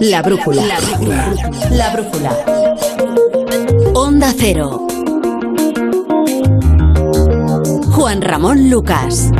[0.00, 0.62] La brújula.
[0.64, 1.36] La brújula.
[1.72, 2.32] La brújula.
[3.94, 4.86] Onda Cero.
[7.90, 9.30] Juan Ramón Lucas.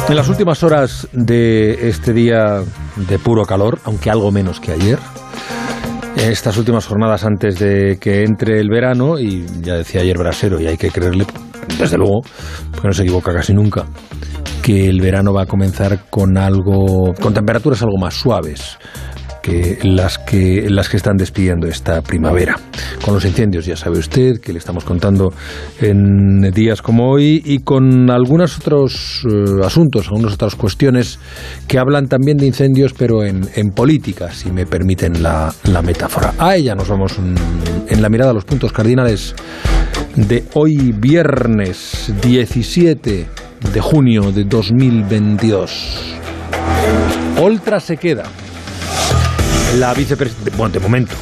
[0.08, 2.62] En las últimas horas de este día
[2.96, 5.00] de puro calor, aunque algo menos que ayer,
[6.18, 10.68] estas últimas jornadas antes de que entre el verano, y ya decía ayer Brasero, y
[10.68, 11.26] hay que creerle,
[11.80, 12.22] desde luego,
[12.72, 13.86] porque no se equivoca casi nunca,
[14.62, 18.78] que el verano va a comenzar con algo, con temperaturas algo más suaves
[19.42, 22.58] que las que las que están despidiendo esta primavera.
[23.04, 25.34] Con los incendios, ya sabe usted que le estamos contando
[25.80, 31.20] en días como hoy y con algunos otros eh, asuntos, algunas otras cuestiones
[31.68, 36.34] que hablan también de incendios, pero en, en política, si me permiten la, la, metáfora.
[36.38, 37.36] A ella nos vamos en,
[37.88, 39.36] en la mirada a los puntos cardinales
[40.16, 43.28] de hoy viernes 17
[43.74, 46.16] de junio de 2022.
[47.40, 48.24] Oltra se queda.
[49.80, 51.16] La vicepresidenta, bueno, de momento,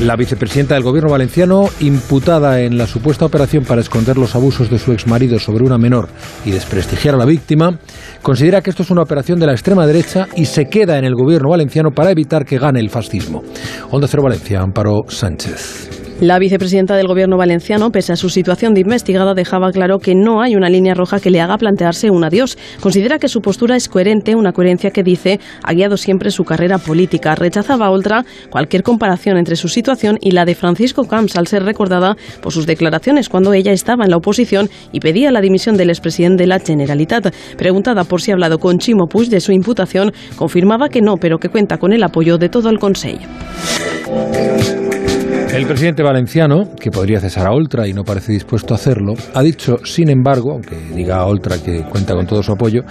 [0.00, 4.78] la vicepresidenta del gobierno valenciano, imputada en la supuesta operación para esconder los abusos de
[4.78, 6.08] su exmarido sobre una menor
[6.44, 7.76] y desprestigiar a la víctima,
[8.22, 11.16] considera que esto es una operación de la extrema derecha y se queda en el
[11.16, 13.42] gobierno valenciano para evitar que gane el fascismo.
[13.90, 15.97] Onda Cero Valencia, Amparo Sánchez.
[16.20, 20.42] La vicepresidenta del Gobierno valenciano, pese a su situación de investigada, dejaba claro que no
[20.42, 22.58] hay una línea roja que le haga plantearse un adiós.
[22.80, 26.78] Considera que su postura es coherente, una coherencia que dice ha guiado siempre su carrera
[26.78, 27.36] política.
[27.36, 32.16] Rechazaba otra cualquier comparación entre su situación y la de Francisco Camps, al ser recordada
[32.42, 36.42] por sus declaraciones cuando ella estaba en la oposición y pedía la dimisión del expresidente
[36.42, 37.32] de la Generalitat.
[37.56, 41.38] Preguntada por si ha hablado con Chimo Puig de su imputación, confirmaba que no, pero
[41.38, 43.22] que cuenta con el apoyo de todo el Consejo.
[45.58, 49.42] El presidente valenciano, que podría cesar a Oltra y no parece dispuesto a hacerlo, ha
[49.42, 52.82] dicho, sin embargo, aunque diga a Oltra que cuenta con todo su apoyo,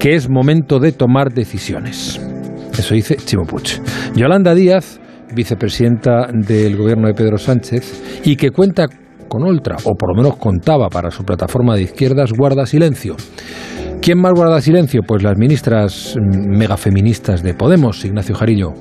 [0.00, 2.18] que es momento de tomar decisiones.
[2.72, 3.44] Eso dice Chimo.
[4.16, 4.98] Yolanda Díaz,
[5.34, 8.86] vicepresidenta del gobierno de Pedro Sánchez, y que cuenta
[9.28, 13.16] con Oltra, o por lo menos contaba para su plataforma de izquierdas, guarda silencio.
[14.00, 15.02] ¿Quién más guarda silencio?
[15.06, 18.72] Pues las ministras megafeministas de Podemos, Ignacio Jarillo.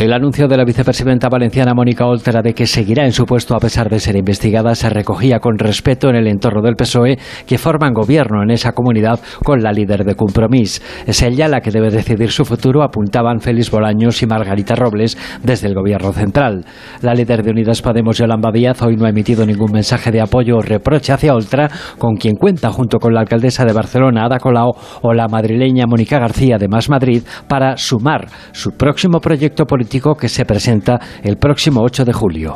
[0.00, 3.60] El anuncio de la vicepresidenta valenciana Mónica Oltra de que seguirá en su puesto a
[3.60, 7.92] pesar de ser investigada se recogía con respeto en el entorno del PSOE que forman
[7.92, 10.80] gobierno en esa comunidad con la líder de Compromís.
[11.06, 15.68] Es ella la que debe decidir su futuro, apuntaban Félix Bolaños y Margarita Robles desde
[15.68, 16.64] el gobierno central.
[17.02, 20.56] La líder de Unidas Podemos, Yolanda Díaz, hoy no ha emitido ningún mensaje de apoyo
[20.56, 21.68] o reproche hacia Oltra,
[21.98, 24.72] con quien cuenta junto con la alcaldesa de Barcelona, Ada Colau,
[25.02, 30.28] o la madrileña Mónica García de Más Madrid, para sumar su próximo proyecto político que
[30.28, 32.54] se presenta el próximo 8 de julio.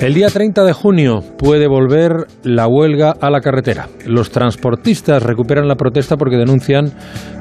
[0.00, 3.88] El día 30 de junio puede volver la huelga a la carretera.
[4.06, 6.92] Los transportistas recuperan la protesta porque denuncian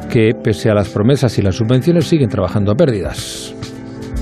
[0.09, 3.53] que, pese a las promesas y las subvenciones, siguen trabajando a pérdidas.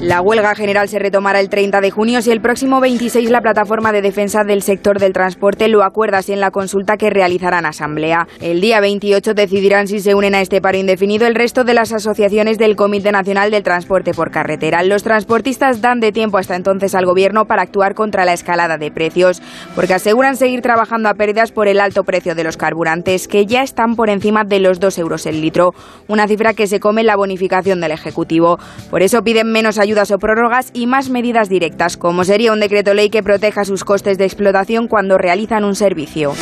[0.06, 3.92] La huelga general se retomará el 30 de junio si el próximo 26 la plataforma
[3.92, 8.28] de defensa del sector del transporte lo acuerda en la consulta que realizarán asamblea.
[8.40, 11.92] El día 28 decidirán si se unen a este paro indefinido el resto de las
[11.92, 14.84] asociaciones del Comité Nacional del Transporte por Carretera.
[14.84, 18.92] Los transportistas dan de tiempo hasta entonces al gobierno para actuar contra la escalada de
[18.92, 19.42] precios,
[19.74, 23.64] porque aseguran seguir trabajando a pérdidas por el alto precio de los carburantes, que ya
[23.64, 25.74] están por encima de los 2 euros el litro,
[26.08, 28.60] una cifra que se come la bonificación del Ejecutivo.
[28.92, 32.94] Por eso piden menos ayudas o prórrogas y más medidas directas, como sería un decreto
[32.94, 36.34] ley que proteja sus costes de explotación cuando realizan un servicio.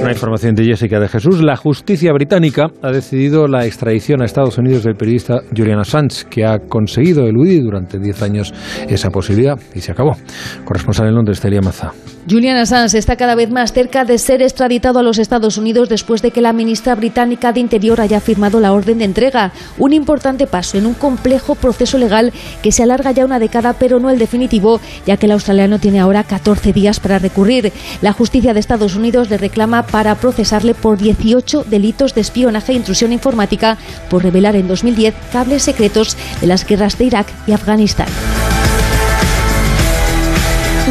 [0.00, 1.42] Una información de Jessica de Jesús.
[1.42, 6.44] La justicia británica ha decidido la extradición a Estados Unidos del periodista Julian Assange, que
[6.44, 8.54] ha conseguido eludir durante 10 años
[8.88, 10.16] esa posibilidad y se acabó.
[10.64, 11.92] Corresponsal en Londres, Celia Maza.
[12.28, 16.22] Julian Assange está cada vez más cerca de ser extraditado a los Estados Unidos después
[16.22, 19.52] de que la ministra británica de Interior haya firmado la orden de entrega.
[19.78, 24.00] Un importante paso en un complejo proceso legal que se alarga ya una década, pero
[24.00, 27.72] no el definitivo, ya que el australiano tiene ahora 14 días para recurrir.
[28.00, 32.76] La justicia de Estados Unidos le reclama para procesarle por 18 delitos de espionaje e
[32.76, 33.76] intrusión informática
[34.08, 38.08] por revelar en 2010 cables secretos de las guerras de Irak y Afganistán.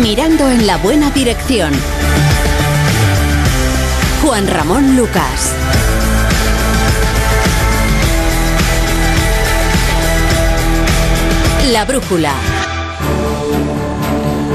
[0.02, 1.72] Mirando en la buena dirección.
[4.22, 5.61] Juan Ramón Lucas.
[11.72, 12.34] La brújula.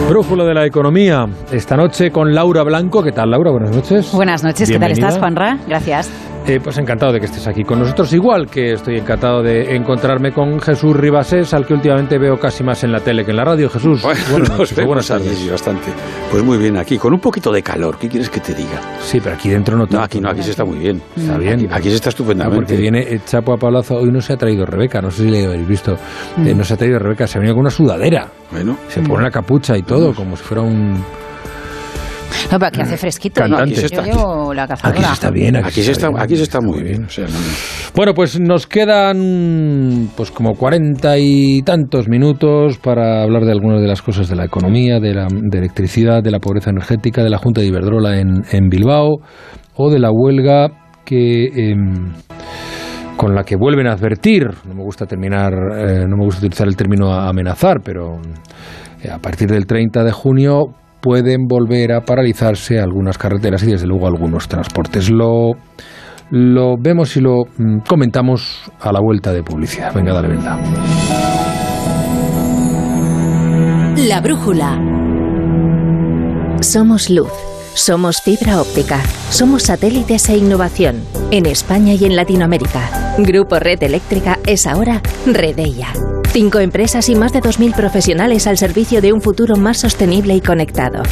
[0.08, 1.26] Brújula de la economía.
[1.50, 3.02] Esta noche con Laura Blanco.
[3.02, 3.50] ¿Qué tal, Laura?
[3.52, 4.12] Buenas noches.
[4.12, 4.70] Buenas noches.
[4.70, 5.58] ¿Qué tal estás, Juanra?
[5.66, 6.10] Gracias.
[6.48, 10.30] Eh, pues encantado de que estés aquí con nosotros, igual que estoy encantado de encontrarme
[10.32, 13.44] con Jesús Ribasés, al que últimamente veo casi más en la tele que en la
[13.44, 13.68] radio.
[13.68, 15.50] Jesús, Bueno, buenas noches, buenas tardes.
[15.50, 15.88] bastante.
[16.30, 17.98] Pues muy bien, aquí, con un poquito de calor.
[17.98, 18.80] ¿Qué quieres que te diga?
[19.00, 19.96] Sí, pero aquí dentro no tanto.
[19.98, 21.02] No, aquí no, aquí se está muy bien.
[21.16, 21.54] Está bien.
[21.54, 22.56] Aquí, aquí se está estupendamente.
[22.64, 23.96] porque viene el Chapo a Pablazo.
[23.96, 25.96] Hoy no se ha traído Rebeca, no sé si le habéis visto.
[26.44, 28.28] Eh, no se ha traído Rebeca, se ha venido con una sudadera.
[28.52, 30.94] Bueno, Se pone la capucha y todo, como si fuera un.
[32.50, 33.40] No, pero aquí hace fresquito.
[33.40, 33.74] Cantante.
[33.74, 35.08] Yo, Aquí se está- yo llevo la Aquí cazadora.
[35.08, 35.56] se está bien.
[35.56, 37.04] aquí se está, bien, aquí se está muy bien.
[37.04, 37.36] O sea, no, no.
[37.94, 43.88] Bueno, pues nos quedan pues como cuarenta y tantos minutos para hablar de algunas de
[43.88, 47.38] las cosas de la economía, de la de electricidad, de la pobreza energética, de la
[47.38, 49.16] Junta de Iberdrola en, en Bilbao
[49.74, 50.68] o de la huelga
[51.04, 52.12] que em,
[53.16, 54.46] con la que vuelven a advertir.
[54.66, 58.20] No me gusta terminar, eh, no me gusta utilizar el término a- amenazar, pero
[59.02, 60.64] eh, a partir del 30 de junio
[61.06, 65.08] pueden volver a paralizarse algunas carreteras y desde luego algunos transportes.
[65.08, 65.52] Lo
[66.30, 69.94] lo vemos y lo mm, comentamos a la vuelta de publicidad.
[69.94, 70.58] Venga, dale, venga.
[74.08, 74.80] La brújula.
[76.60, 77.30] Somos luz.
[77.74, 79.00] Somos fibra óptica.
[79.30, 80.96] Somos satélites e innovación.
[81.30, 83.14] En España y en Latinoamérica.
[83.18, 85.92] Grupo Red Eléctrica es ahora Redeia.
[86.38, 90.42] Cinco empresas y más de 2.000 profesionales al servicio de un futuro más sostenible y
[90.42, 91.02] conectado.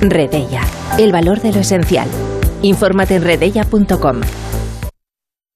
[0.00, 0.62] Redeia.
[0.98, 2.08] El valor de lo esencial.
[2.60, 4.22] Infórmate en redeia.com.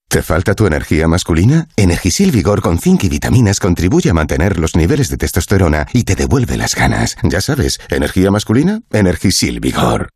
[0.09, 1.67] ¿Te falta tu energía masculina?
[1.77, 6.15] Energisil Vigor con zinc y vitaminas contribuye a mantener los niveles de testosterona y te
[6.15, 7.17] devuelve las ganas.
[7.25, 10.11] Ya sabes, energía masculina, Energisil Vigor.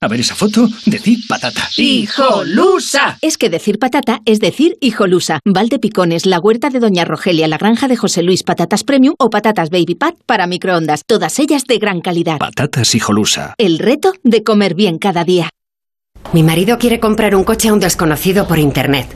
[0.00, 1.68] A ver esa foto, decir patata.
[1.76, 3.18] ¡Hijolusa!
[3.20, 5.40] Es que decir patata es decir hijolusa.
[5.44, 9.28] Valde Picones, la huerta de Doña Rogelia, la granja de José Luis, patatas premium o
[9.28, 11.02] patatas baby pat para microondas.
[11.04, 12.38] Todas ellas de gran calidad.
[12.38, 13.54] Patatas hijolusa.
[13.58, 15.50] El reto de comer bien cada día.
[16.32, 19.08] Mi marido quiere comprar un coche a un desconocido por internet.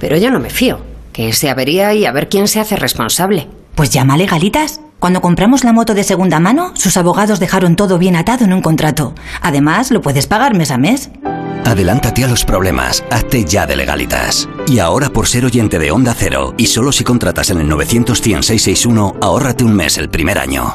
[0.00, 0.80] Pero yo no me fío.
[1.12, 3.46] Que se avería y a ver quién se hace responsable.
[3.76, 4.80] Pues llama a Legalitas.
[4.98, 8.62] Cuando compramos la moto de segunda mano, sus abogados dejaron todo bien atado en un
[8.62, 9.14] contrato.
[9.42, 11.10] Además, lo puedes pagar mes a mes.
[11.64, 14.48] Adelántate a los problemas, hazte ya de legalitas.
[14.66, 19.16] Y ahora por ser oyente de Onda Cero, y solo si contratas en el 900-100-661,
[19.20, 20.72] ahórrate un mes el primer año.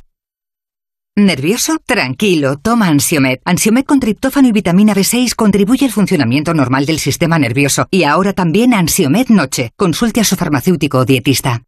[1.16, 1.78] ¿Nervioso?
[1.86, 3.40] Tranquilo, toma Ansiomed.
[3.44, 7.88] Ansiomed con triptófano y vitamina B6 contribuye al funcionamiento normal del sistema nervioso.
[7.92, 9.72] Y ahora también Ansiomed Noche.
[9.76, 11.64] Consulte a su farmacéutico o dietista.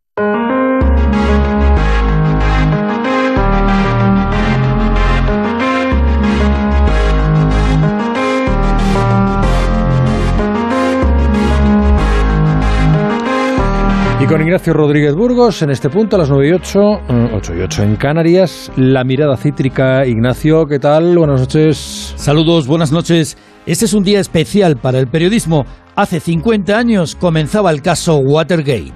[14.34, 17.62] Con Ignacio Rodríguez Burgos, en este punto, a las 9 y 8, eh, 8 y
[17.62, 20.08] 8 en Canarias, la mirada cítrica.
[20.08, 21.16] Ignacio, ¿qué tal?
[21.16, 22.16] Buenas noches.
[22.16, 23.38] Saludos, buenas noches.
[23.68, 25.68] Este es un día especial para el periodismo.
[25.96, 28.94] Hace 50 años comenzaba el caso Watergate.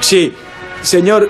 [0.00, 0.32] Sí,
[0.80, 1.28] señor,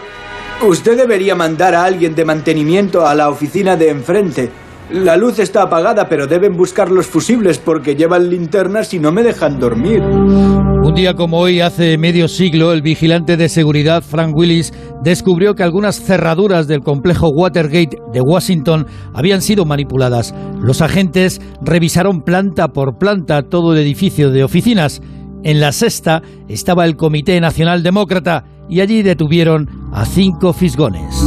[0.62, 4.52] usted debería mandar a alguien de mantenimiento a la oficina de enfrente.
[4.90, 9.24] La luz está apagada, pero deben buscar los fusibles porque llevan linternas y no me
[9.24, 10.00] dejan dormir.
[10.00, 14.72] Un día como hoy, hace medio siglo, el vigilante de seguridad Frank Willis
[15.02, 20.32] descubrió que algunas cerraduras del complejo Watergate de Washington habían sido manipuladas.
[20.60, 25.02] Los agentes revisaron planta por planta todo el edificio de oficinas.
[25.42, 31.24] En la sexta estaba el Comité Nacional Demócrata y allí detuvieron a cinco fisgones.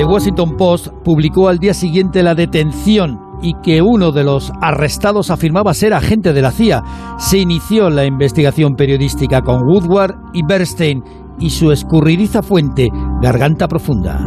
[0.00, 5.30] The Washington Post publicó al día siguiente la detención y que uno de los arrestados
[5.30, 6.82] afirmaba ser agente de la CIA.
[7.18, 11.04] Se inició la investigación periodística con Woodward y Bernstein
[11.38, 12.88] y su escurridiza fuente,
[13.20, 14.24] Garganta Profunda.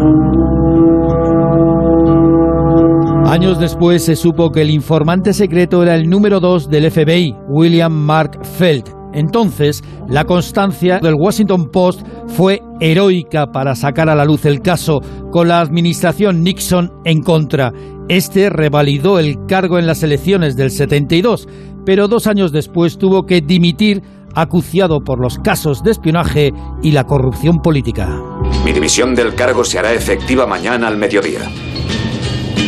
[3.26, 7.92] Años después se supo que el informante secreto era el número 2 del FBI, William
[7.92, 9.03] Mark Feld.
[9.14, 15.00] Entonces, la constancia del Washington Post fue heroica para sacar a la luz el caso,
[15.32, 17.72] con la administración Nixon en contra.
[18.10, 21.48] Este revalidó el cargo en las elecciones del 72,
[21.86, 24.02] pero dos años después tuvo que dimitir
[24.36, 26.52] acuciado por los casos de espionaje
[26.82, 28.20] y la corrupción política.
[28.66, 31.42] Mi dimisión del cargo se hará efectiva mañana al mediodía.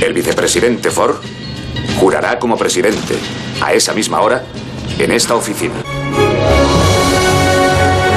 [0.05, 1.15] El vicepresidente Ford
[1.99, 3.15] jurará como presidente
[3.61, 4.43] a esa misma hora
[4.99, 5.75] en esta oficina.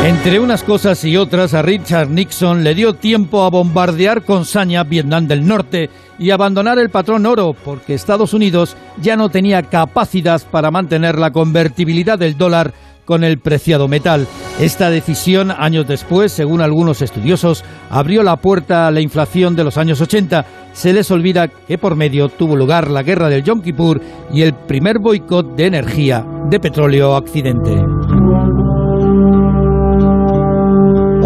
[0.04, 4.84] Entre unas cosas y otras, a Richard Nixon le dio tiempo a bombardear con saña
[4.84, 10.40] Vietnam del Norte y abandonar el patrón oro, porque Estados Unidos ya no tenía capacidad
[10.50, 12.72] para mantener la convertibilidad del dólar
[13.08, 14.26] con el preciado metal.
[14.60, 19.78] Esta decisión, años después, según algunos estudiosos, abrió la puerta a la inflación de los
[19.78, 20.44] años 80.
[20.74, 24.52] Se les olvida que por medio tuvo lugar la guerra del Yom Kippur y el
[24.52, 27.82] primer boicot de energía de petróleo Occidente.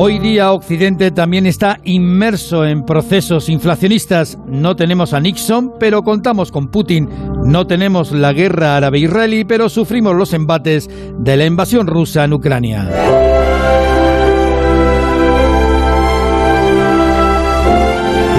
[0.04, 4.36] Hoy día Occidente también está inmerso en procesos inflacionistas.
[4.48, 7.08] No tenemos a Nixon, pero contamos con Putin.
[7.44, 12.90] No tenemos la guerra árabe-israelí, pero sufrimos los embates de la invasión rusa en Ucrania.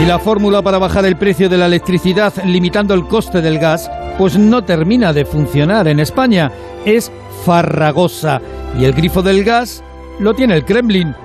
[0.01, 3.89] Y la fórmula para bajar el precio de la electricidad limitando el coste del gas,
[4.17, 6.51] pues no termina de funcionar en España.
[6.83, 7.09] Es
[7.45, 8.41] farragosa.
[8.77, 9.81] Y el grifo del gas
[10.19, 11.15] lo tiene el Kremlin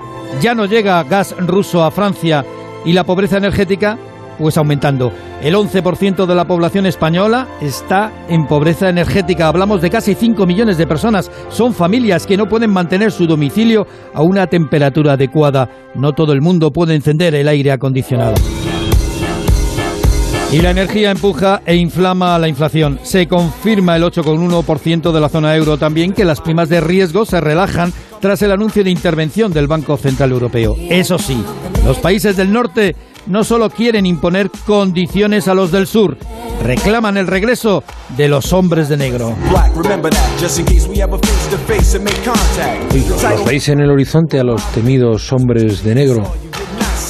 [0.41, 2.45] ya no llega gas ruso a Francia
[2.85, 3.97] y la pobreza energética
[4.39, 5.11] pues aumentando.
[5.43, 9.49] El 11% de la población española está en pobreza energética.
[9.49, 11.29] Hablamos de casi 5 millones de personas.
[11.49, 15.69] Son familias que no pueden mantener su domicilio a una temperatura adecuada.
[15.93, 18.35] No todo el mundo puede encender el aire acondicionado.
[20.51, 22.97] Y la energía empuja e inflama la inflación.
[23.03, 27.39] Se confirma el 8,1% de la zona euro también que las primas de riesgo se
[27.39, 30.75] relajan tras el anuncio de intervención del Banco Central Europeo.
[30.89, 31.43] Eso sí,
[31.85, 32.95] los países del norte
[33.27, 36.17] no solo quieren imponer condiciones a los del sur,
[36.63, 37.83] reclaman el regreso
[38.17, 39.35] de los hombres de negro.
[43.21, 46.23] ¿Los veis en el horizonte a los temidos hombres de negro?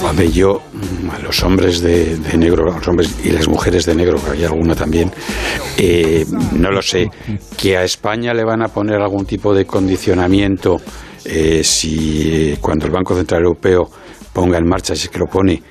[0.02, 4.18] Hombre, yo, mm, a los hombres de, negro, los hombres y las mujeres de negro,
[4.24, 5.12] que hay alguna también,
[5.78, 7.10] eh, no lo sé,
[7.58, 10.78] que a España le van a poner algún tipo de condicionamiento
[11.26, 13.90] eh, si cuando el Banco Central Europeo
[14.32, 15.62] ponga en marcha, si es que lo pone,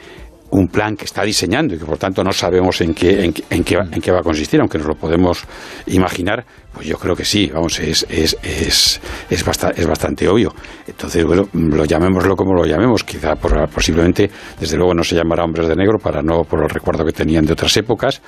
[0.50, 3.64] un plan que está diseñando y que por tanto no sabemos en qué, en, en,
[3.64, 5.44] qué, en qué va a consistir, aunque nos lo podemos
[5.86, 6.44] imaginar,
[6.78, 10.54] pues yo creo que sí, vamos, es, es, es, es, bastante, es bastante obvio.
[10.86, 14.30] Entonces, bueno, lo llamémoslo como lo llamemos, quizá por, posiblemente,
[14.60, 17.44] desde luego no se llamará hombres de negro para no por el recuerdo que tenían
[17.44, 18.22] de otras épocas,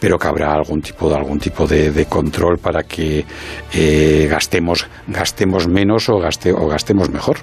[0.00, 3.24] pero que habrá algún tipo de algún tipo de, de control para que
[3.72, 7.38] eh, gastemos, gastemos menos o, gaste, o gastemos mejor.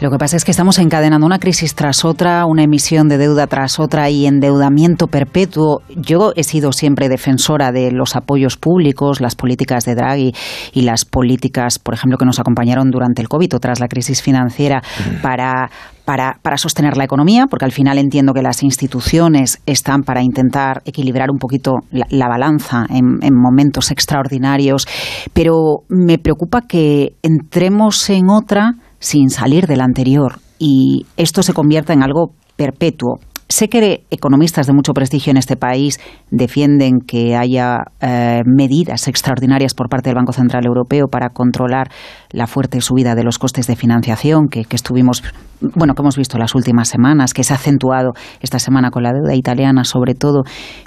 [0.00, 3.46] Lo que pasa es que estamos encadenando una crisis tras otra, una emisión de deuda
[3.46, 5.80] tras otra y endeudamiento perpetuo.
[5.94, 10.32] Yo he sido siempre defensora de los apoyos públicos, las políticas de Draghi
[10.72, 14.22] y las políticas, por ejemplo, que nos acompañaron durante el COVID o tras la crisis
[14.22, 14.82] financiera
[15.22, 15.70] para
[16.04, 20.82] para, para, sostener la economía, porque al final entiendo que las instituciones están para intentar
[20.84, 24.88] equilibrar un poquito la, la balanza en, en, momentos extraordinarios,
[25.32, 31.92] pero me preocupa que entremos en otra sin salir del anterior y esto se convierta
[31.92, 33.18] en algo perpetuo.
[33.52, 39.74] Sé que economistas de mucho prestigio en este país defienden que haya eh, medidas extraordinarias
[39.74, 41.90] por parte del Banco Central Europeo para controlar
[42.30, 45.22] la fuerte subida de los costes de financiación que, que estuvimos,
[45.60, 49.12] bueno, que hemos visto las últimas semanas, que se ha acentuado esta semana con la
[49.12, 50.44] deuda italiana sobre todo,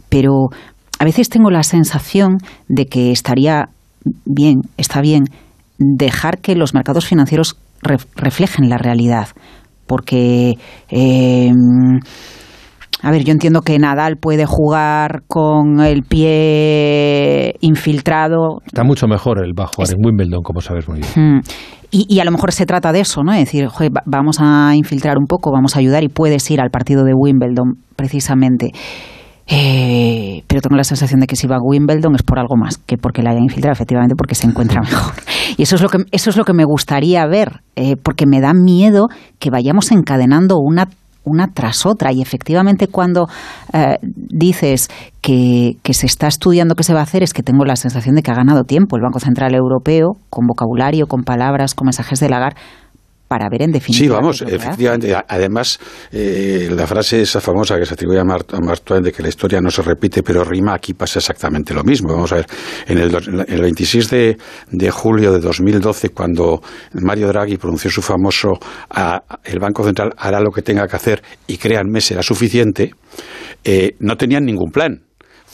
[0.10, 0.50] pero
[0.98, 3.70] a veces tengo la sensación de que estaría
[4.26, 5.26] bien, está bien
[5.78, 7.60] dejar que los mercados financieros
[8.16, 9.28] reflejen la realidad,
[9.86, 10.58] porque
[10.90, 11.52] eh,
[13.06, 18.62] a ver, yo entiendo que Nadal puede jugar con el pie infiltrado.
[18.66, 21.38] Está mucho mejor el bajo en Wimbledon, como sabes muy bien.
[21.38, 21.42] Mm.
[21.92, 23.32] Y, y, a lo mejor se trata de eso, ¿no?
[23.32, 26.72] Es decir, joder, vamos a infiltrar un poco, vamos a ayudar y puedes ir al
[26.72, 28.72] partido de Wimbledon, precisamente.
[29.48, 32.80] Eh, pero tengo la sensación de que si va a Wimbledon es por algo más
[32.80, 35.14] que porque la haya infiltrado, efectivamente, porque se encuentra mejor.
[35.58, 38.42] Y eso es lo que, eso es lo que me gustaría ver, eh, porque me
[38.42, 40.88] da miedo que vayamos encadenando una
[41.26, 42.12] una tras otra.
[42.14, 43.28] Y efectivamente cuando
[43.74, 44.90] eh, dices
[45.22, 48.16] que, que, se está estudiando qué se va a hacer, es que tengo la sensación
[48.16, 52.20] de que ha ganado tiempo el Banco Central Europeo, con vocabulario, con palabras, con mensajes
[52.20, 52.56] de lagar,
[53.28, 54.06] para ver en definitiva.
[54.06, 55.16] Sí, vamos, efectivamente.
[55.28, 55.80] Además,
[56.12, 59.24] eh, la frase esa famosa que se atribuye a Mark, a Mark, Twain de que
[59.24, 62.14] la historia no se repite, pero rima, aquí pasa exactamente lo mismo.
[62.14, 62.46] Vamos a ver,
[62.88, 64.38] en el, el 26 de,
[64.72, 66.62] de, julio de 2012, cuando
[66.94, 71.24] Mario Draghi pronunció su famoso a, el Banco Central hará lo que tenga que hacer
[71.48, 72.94] y créanme, será suficiente,
[73.64, 75.02] eh, no tenían ningún plan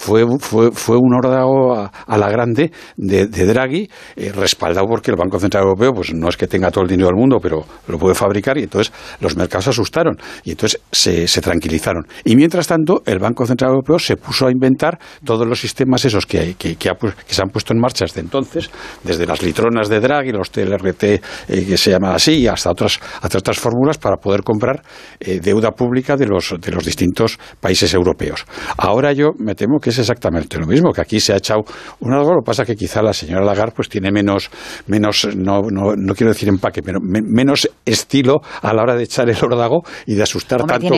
[0.01, 5.39] fue, fue, fue un órdago a, la grande de, Draghi, eh, respaldado porque el Banco
[5.39, 8.15] Central Europeo pues no es que tenga todo el dinero del mundo, pero lo puede
[8.15, 12.07] fabricar y entonces los mercados asustaron y entonces se, se tranquilizaron.
[12.25, 16.25] Y mientras tanto, el Banco Central Europeo se puso a inventar todos los sistemas esos
[16.25, 16.91] que, que, que,
[17.27, 18.71] se han puesto en marcha desde entonces,
[19.03, 23.37] desde las litronas de Draghi, los TLRT eh, que se llaman así, hasta otras, hasta
[23.37, 24.81] otras fórmulas para poder comprar
[25.19, 28.45] eh, deuda pública de los, de los distintos países europeos.
[28.77, 31.61] Ahora yo me temo que es exactamente lo mismo, que aquí se ha echado
[31.99, 34.49] un algo, lo que pasa que quizá la señora Lagarde pues tiene menos,
[34.87, 39.29] menos no, no, no quiero decir empaque, pero menos estilo a la hora de echar
[39.29, 40.95] el órdago y de asustar tanto.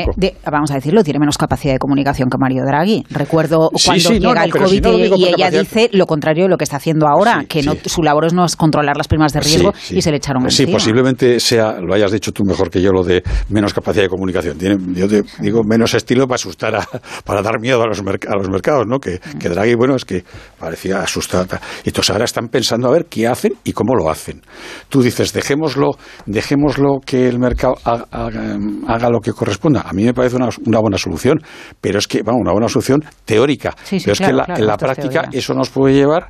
[0.49, 3.05] vamos a decirlo, tiene menos capacidad de comunicación que Mario Draghi.
[3.09, 4.85] Recuerdo cuando llega el COVID
[5.17, 8.33] y, ella dice lo contrario de lo que está haciendo ahora, que no, su labor
[8.33, 11.93] no es controlar las primas de riesgo y se le echaron Sí, posiblemente sea, lo
[11.93, 14.57] hayas dicho tú mejor que yo, lo de menos capacidad de comunicación.
[14.57, 16.87] Tiene, yo te digo menos estilo para asustar, a,
[17.25, 18.99] para dar miedo a los, a los mercados, ¿no?
[18.99, 20.23] Que, que, Draghi, bueno, es que
[20.59, 21.47] parecía asustar.
[21.83, 24.41] Y entonces ahora están pensando a ver qué hacen y cómo lo hacen.
[24.89, 25.91] Tú dices, dejémoslo,
[26.25, 29.81] dejémoslo que el mercado haga, lo que corresponda.
[29.81, 31.41] A mí me parece una, una, buena solución,
[31.79, 33.75] pero es que, vamos, una buena solución teórica.
[33.89, 36.29] pero es que en la práctica eso nos puede llevar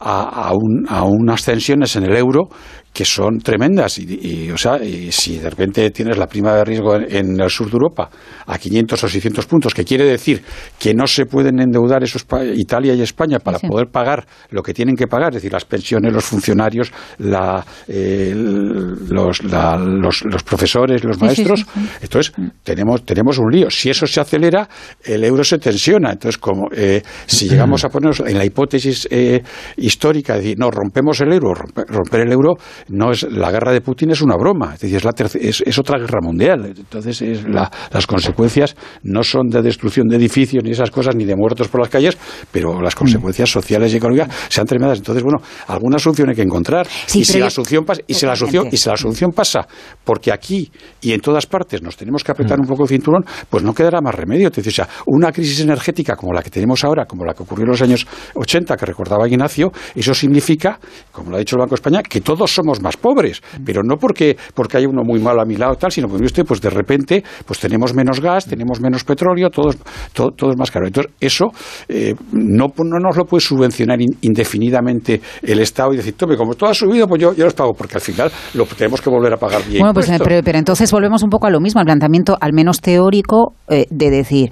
[0.00, 2.48] a, a, un, a unas tensiones en el euro
[2.92, 3.98] que son tremendas.
[3.98, 7.68] Y, o sea, y si de repente tienes la prima de riesgo en, el sur
[7.68, 8.10] de Europa
[8.46, 10.42] a 500 o 600 puntos, que quiere decir
[10.78, 12.26] que no se pueden endeudar esos
[12.56, 16.12] Italia y España para poder pagar lo que tienen que pagar, es decir, las pensiones,
[16.12, 21.64] los funcionarios, la, eh, los, los, profesores, los maestros,
[22.00, 22.32] entonces
[22.64, 23.70] tenemos tenemos un lío.
[23.70, 24.68] Si eso se acelera,
[25.04, 26.12] el euro se tensiona.
[26.12, 29.42] Entonces, como eh, si llegamos a ponernos en la hipótesis eh,
[29.90, 32.54] histórica de decir, no, rompemos el euro, romper el euro
[32.88, 35.02] no es la guerra de Putin es una broma, es decir,
[35.40, 36.72] es, es, otra guerra mundial.
[36.76, 41.36] Entonces, es las consecuencias no son de destrucción de edificios ni esas cosas, ni de
[41.36, 42.16] muertos por las calles,
[42.50, 44.98] pero las consecuencias sociales y económicas sean tremendas.
[44.98, 46.86] Entonces, bueno, alguna solución hay que encontrar.
[47.14, 49.66] y, si la solución pasa, y, si la solución, y si la solución pasa
[50.04, 50.70] porque aquí
[51.00, 52.62] y en todas partes nos tenemos que apretar mm.
[52.62, 54.50] un poco el cinturón, pues no quedará más remedio.
[54.54, 57.70] o sea, una crisis energética como la que tenemos ahora, como la que ocurrió en
[57.70, 60.78] los años 80, que recordaba Ignacio, eso significa,
[61.12, 63.96] como lo ha dicho el Banco de España, que todos somos más pobres, pero no
[63.96, 66.70] porque, porque hay uno muy malo a mi lado tal, sino porque usted, pues de
[66.70, 69.72] repente, pues tenemos menos gas, tenemos menos petróleo, todo,
[70.12, 70.86] todo, es más caro.
[70.86, 71.46] Entonces, eso
[71.88, 76.70] eh, no, no nos lo puede subvencionar indefinidamente el Estado y decir, tome, como todo
[76.70, 79.36] ha subido, pues yo, yo los pago, porque al final lo tenemos que volver a
[79.36, 79.80] pagar bien.
[79.80, 82.80] Bueno, pues pero, pero, entonces volvemos un poco a lo mismo, al planteamiento al menos
[82.80, 84.50] teórico eh, de decir,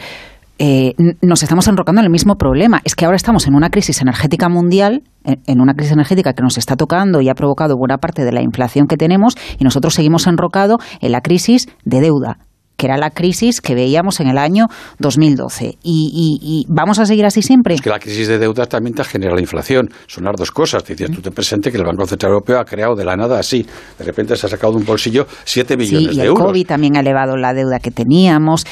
[0.59, 2.81] eh, nos estamos enrocando en el mismo problema.
[2.85, 6.59] Es que ahora estamos en una crisis energética mundial, en una crisis energética que nos
[6.59, 10.27] está tocando y ha provocado buena parte de la inflación que tenemos, y nosotros seguimos
[10.27, 12.39] enrocados en la crisis de deuda
[12.79, 14.67] que era la crisis que veíamos en el año
[15.01, 15.79] 2012.
[15.83, 17.75] ¿Y, vamos a seguir así siempre?
[17.75, 19.91] Es que la crisis de deuda también te genera la inflación.
[20.07, 20.85] Son las dos cosas.
[20.85, 23.67] Decías, tú te presente que el Banco Central Europeo ha creado de la nada así.
[23.99, 26.39] De repente se ha sacado de un bolsillo 7 billones de euros.
[26.39, 28.65] Y el COVID también ha elevado la deuda que teníamos.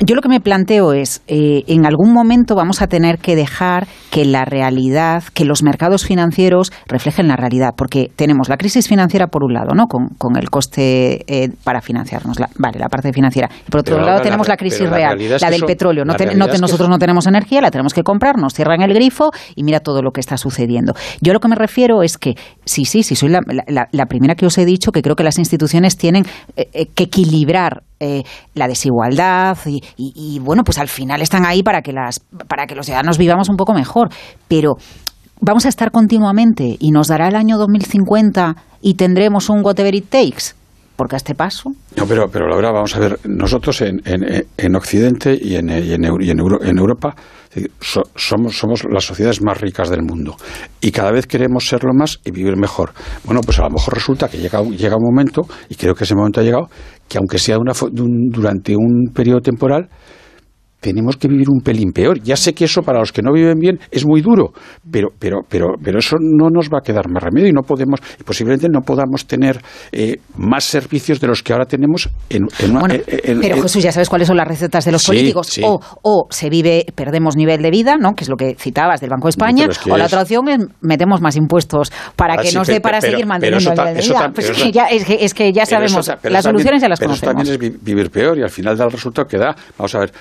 [0.00, 3.88] Yo lo que me planteo es, eh, en algún momento vamos a tener que dejar
[4.12, 9.26] que la realidad, que los mercados financieros reflejen la realidad, porque tenemos la crisis financiera
[9.26, 9.86] por un lado, ¿no?
[9.86, 13.48] Con, el coste eh, para financiarnos, la, vale, la parte financiera.
[13.66, 16.04] Y por otro lado tenemos la, crisis real, la, del petróleo.
[16.04, 19.80] No, nosotros no tenemos energía, la tenemos que comprar, nos cierran el grifo y mira
[19.80, 20.94] todo lo que está sucediendo.
[21.20, 22.34] Yo lo que me refiero es que,
[22.64, 25.96] sí, sí, sí, soy la, primera que os he dicho que creo que las instituciones
[25.96, 26.24] tienen
[26.56, 28.22] eh, que equilibrar eh,
[28.54, 32.86] la desigualdad y, bueno, pues al final están ahí para que, las, para que los
[32.86, 34.08] ciudadanos vivamos un poco mejor.
[34.46, 34.76] Pero
[35.40, 40.08] vamos a estar continuamente y nos dará el año 2050 y tendremos un whatever it
[40.08, 40.54] takes.
[40.96, 41.70] Porque a este paso.
[41.96, 45.92] No, pero, pero verdad vamos a ver, nosotros en, en, en Occidente y en, y
[45.92, 47.14] en, en Europa
[48.14, 50.36] somos, somos las sociedades más ricas del mundo
[50.80, 52.92] y cada vez queremos serlo más y vivir mejor.
[53.24, 56.14] Bueno, pues a lo mejor resulta que llega, llega un momento, y creo que ese
[56.14, 56.68] momento ha llegado,
[57.08, 59.88] que aunque sea una, durante un periodo temporal,
[60.80, 62.20] tenemos que vivir un pelín peor.
[62.22, 64.52] Ya sé que eso para los que no viven bien es muy duro,
[64.90, 68.00] pero, pero, pero, pero eso no nos va a quedar más remedio y no podemos,
[68.18, 69.60] y posiblemente no podamos tener
[69.92, 74.28] eh, más servicios de los que ahora tenemos en, en, Pero Jesús, ya sabes cuáles
[74.28, 75.58] son las recetas de los políticos.
[75.62, 78.14] O, o se vive, perdemos nivel de vida, ¿no?
[78.14, 81.20] que es lo que citabas del Banco de España, o la otra opción es metemos
[81.20, 84.32] más impuestos para que nos dé para seguir manteniendo el nivel de vida.
[84.34, 87.20] Pues es, que ya, es, ya sabemos, las soluciones ya las conocemos.
[87.20, 89.56] Pero también es vivir peor y al final da el resultado que da.
[89.76, 90.12] Vamos a ver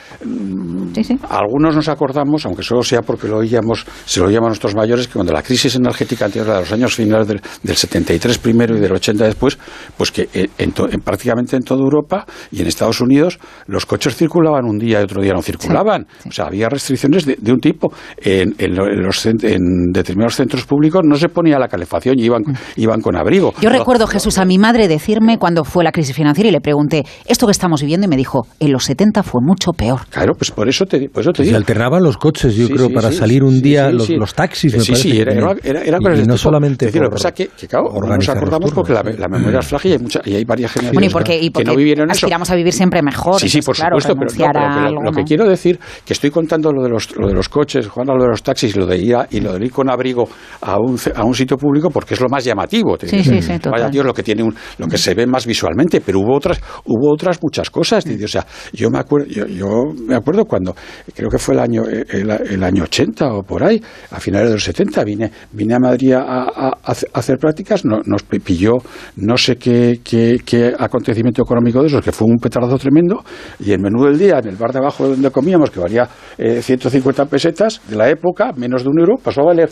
[1.29, 5.07] algunos nos acordamos, aunque solo sea porque lo oíamos, se lo oíamos a nuestros mayores,
[5.07, 7.41] que cuando la crisis energética anterior de los años finales del,
[7.77, 9.57] 73 primero y del 80 después,
[9.95, 14.77] pues que en, prácticamente en toda Europa y en Estados Unidos los coches circulaban un
[14.77, 16.07] día y otro día no circulaban.
[16.27, 17.91] O sea, había restricciones de, un tipo.
[18.17, 22.55] En, los, en, determinados centros públicos no se ponía la calefacción y iban, mm.
[22.77, 23.53] iban con abrigo.
[23.61, 27.05] Yo recuerdo, Jesús, a mi madre decirme cuando fue la crisis financiera y le pregunté,
[27.25, 28.05] ¿esto que estamos viviendo?
[28.05, 30.01] Y me dijo, en los 70 fue mucho peor.
[30.09, 33.11] Claro, pues por eso te, por eso te Se alternaban los coches, yo creo, para
[33.11, 35.09] salir un día, los, taxis, me sí, parece.
[35.09, 38.15] Sí, era, era, era, y, no solamente decir, lo que pasa que, que claro, no
[38.15, 41.25] nos acordamos porque la, memoria es frágil y hay, mucha, y hay varias generaciones bueno,
[41.25, 43.39] y porque, que no vivieron aspiramos a vivir siempre mejor.
[43.39, 47.15] Sí, sí, por supuesto, pero, lo, que quiero decir, que estoy contando lo de los,
[47.15, 49.65] lo de los coches, Juan, lo de los taxis, lo de ir y lo de
[49.65, 50.27] ir con abrigo
[50.61, 52.97] a un, a un sitio público porque es lo más llamativo.
[52.99, 56.01] Sí, sí, sí, Vaya Dios, lo que tiene un, lo que se ve más visualmente,
[56.01, 58.05] pero hubo otras, hubo otras muchas cosas.
[58.05, 59.67] O sea, yo me acuerdo, yo, yo
[60.05, 60.75] me acuerdo cuando,
[61.13, 64.63] creo que fue el año, el, año 80 o por ahí, a finales de los
[64.63, 66.77] 70, vine, vine a Madrid a,
[67.13, 68.77] hacer prácticas, nos pilló
[69.17, 73.23] no sé qué, qué, qué, acontecimiento económico de esos, que fue un petardazo tremendo,
[73.59, 77.23] y el menú del día, en el bar de abajo donde comíamos, que valía 150
[77.23, 79.69] eh, pesetas de la época, menos de un euro, pasó a valer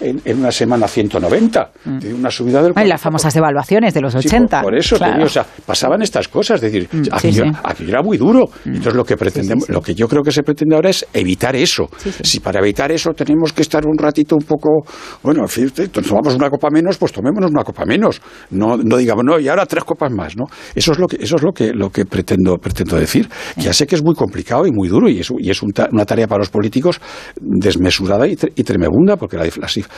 [0.00, 1.70] en, una semana 190.
[1.84, 2.14] Mm.
[2.18, 2.72] Una subida del...
[2.76, 4.62] Y las famosas devaluaciones de los 80.
[4.62, 7.02] por, eso, o sea, pasaban estas cosas, es decir, mm,
[7.62, 8.44] aquí, era muy duro.
[8.64, 8.68] Mm.
[8.68, 11.88] Entonces lo que pretendemos, lo que yo creo que se pretende ahora es evitar eso.
[12.22, 14.84] Si para evitar eso tenemos que estar un ratito un poco,
[15.22, 18.20] bueno, en fin, tomamos una copa menos, pues tomémonos una copa menos.
[18.50, 20.44] No, no digamos, no, y ahora tres copas más, ¿no?
[20.74, 23.28] Eso es lo que, eso es lo que, lo que pretendo, pretendo decir.
[23.56, 26.26] Ya sé que es muy complicado y muy duro y es, y es una tarea
[26.26, 27.00] para los políticos
[27.40, 29.46] desmesurada y, y tremebunda, porque la,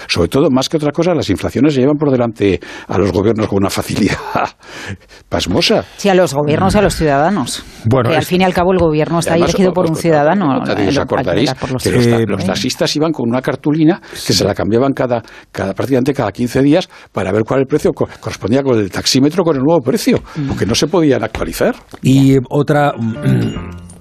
[0.07, 3.49] sobre todo, más que otra cosa, las inflaciones se llevan por delante a los gobiernos
[3.49, 4.17] con una facilidad
[5.29, 5.85] pasmosa.
[5.97, 7.65] Sí, a los gobiernos y a los ciudadanos.
[7.85, 10.61] Bueno, al fin y al cabo el gobierno está elegido por un ciudadano.
[10.61, 15.22] Os acordaréis que los, taxistas iban con una cartulina que se la cambiaban cada,
[15.53, 19.57] cada, prácticamente cada 15 días para ver cuál el precio correspondía con el taxímetro con
[19.57, 20.48] el nuevo precio, mm.
[20.48, 21.74] porque no se podían actualizar.
[22.03, 22.92] Y otra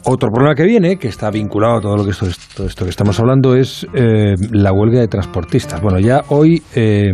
[0.09, 2.91] otro problema que viene, que está vinculado a todo lo que esto, todo esto que
[2.91, 5.81] estamos hablando, es eh, la huelga de transportistas.
[5.81, 7.11] Bueno, ya hoy, eh,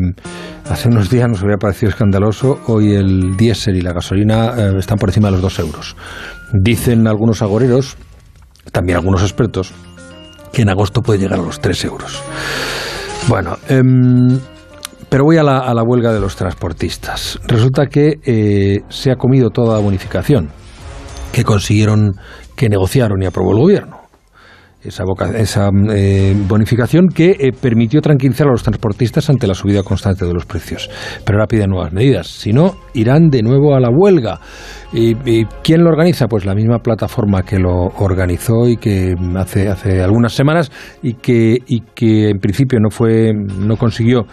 [0.69, 4.99] hace unos días nos habría parecido escandaloso, hoy el diésel y la gasolina eh, están
[4.99, 5.95] por encima de los dos euros.
[6.53, 7.97] Dicen algunos agoreros,
[8.73, 9.71] también algunos expertos,
[10.51, 12.21] que en agosto puede llegar a los tres euros.
[13.29, 14.37] Bueno, em,
[15.07, 17.39] pero voy a la, a la, huelga de los transportistas.
[17.47, 20.49] Resulta que se ha comido toda la bonificación
[21.31, 22.15] que consiguieron
[22.55, 24.02] que negociaron y aprobó el gobierno.
[24.83, 25.05] Esa,
[25.37, 30.33] esa eh, bonificación que eh, permitió tranquilizar a los transportistas ante la subida constante de
[30.33, 30.89] los precios.
[31.25, 32.27] Pero ahora piden nuevas medidas.
[32.27, 34.41] Si no, irán de nuevo a la huelga.
[34.91, 35.15] ¿Y,
[35.63, 36.27] quién lo organiza?
[36.27, 40.69] Pues la misma plataforma que lo organizó y que hace, hace algunas semanas
[41.01, 44.25] y que, y que en principio no, fue, no consiguió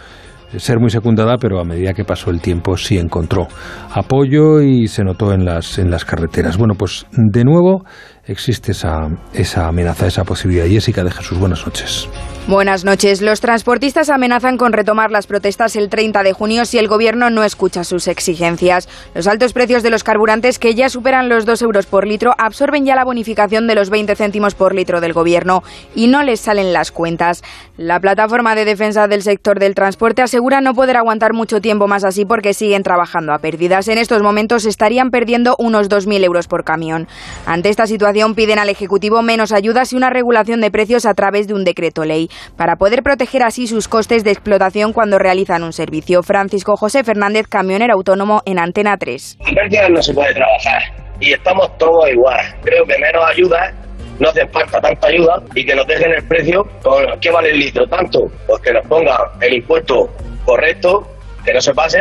[0.57, 3.47] ser muy secundada, pero a medida que pasó el tiempo sí encontró
[3.91, 6.57] apoyo y se notó en las, en las carreteras.
[6.57, 7.83] Bueno, pues de nuevo
[8.25, 10.65] existe esa, esa amenaza, esa posibilidad.
[10.65, 12.07] Jessica de Jesús, buenas noches.
[12.47, 13.21] Buenas noches.
[13.21, 17.43] Los transportistas amenazan con retomar las protestas el 30 de junio si el gobierno no
[17.43, 18.89] escucha sus exigencias.
[19.13, 22.83] Los altos precios de los carburantes, que ya superan los 2 euros por litro, absorben
[22.83, 26.73] ya la bonificación de los 20 céntimos por litro del gobierno y no les salen
[26.73, 27.43] las cuentas.
[27.77, 32.03] La plataforma de defensa del sector del transporte asegura no poder aguantar mucho tiempo más
[32.03, 33.87] así porque siguen trabajando a pérdidas.
[33.87, 37.07] En estos momentos estarían perdiendo unos 2.000 euros por camión.
[37.45, 41.47] Ante esta situación piden al Ejecutivo menos ayudas y una regulación de precios a través
[41.47, 45.73] de un decreto ley para poder proteger así sus costes de explotación cuando realizan un
[45.73, 46.23] servicio.
[46.23, 49.37] Francisco José Fernández, camionero autónomo en Antena 3.
[49.39, 50.81] En no se puede trabajar
[51.19, 52.39] y estamos todos igual.
[52.63, 53.73] Creo que menos ayuda
[54.19, 57.59] no hace falta tanta ayuda y que nos dejen el precio con qué vale el
[57.59, 60.09] litro tanto, pues que nos pongan el impuesto
[60.45, 61.07] correcto,
[61.43, 61.99] que no se pase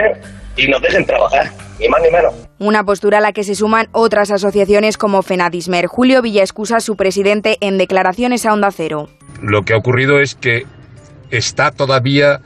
[0.56, 1.46] y nos dejen trabajar,
[1.78, 2.49] ni más ni menos.
[2.60, 5.86] Una postura a la que se suman otras asociaciones como Fenadismer.
[5.86, 9.08] Julio Villaescusa, su presidente, en declaraciones a Onda Cero.
[9.40, 10.66] Lo que ha ocurrido es que
[11.30, 12.42] está todavía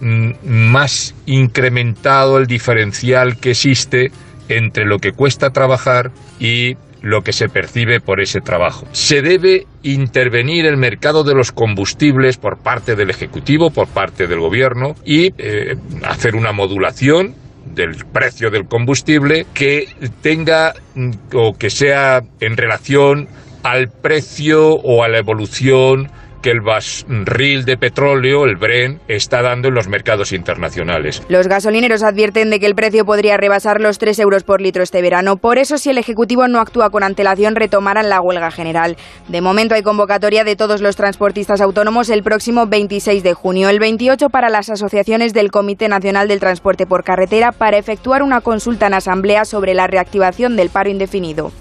[0.00, 4.10] mm, más incrementado el diferencial que existe
[4.48, 8.86] entre lo que cuesta trabajar y lo que se percibe por ese trabajo.
[8.92, 14.40] Se debe intervenir el mercado de los combustibles por parte del Ejecutivo, por parte del
[14.40, 17.34] Gobierno y eh, hacer una modulación
[17.74, 19.88] del precio del combustible que
[20.22, 23.28] tenga mm, o que sea en relación
[23.62, 26.10] al precio o a la evolución
[26.42, 31.22] que el barril de petróleo, el Bren, está dando en los mercados internacionales.
[31.28, 35.02] Los gasolineros advierten de que el precio podría rebasar los 3 euros por litro este
[35.02, 35.36] verano.
[35.36, 38.96] Por eso, si el Ejecutivo no actúa con antelación, retomarán la huelga general.
[39.28, 43.78] De momento hay convocatoria de todos los transportistas autónomos el próximo 26 de junio, el
[43.78, 48.86] 28 para las asociaciones del Comité Nacional del Transporte por Carretera para efectuar una consulta
[48.86, 51.52] en asamblea sobre la reactivación del paro indefinido.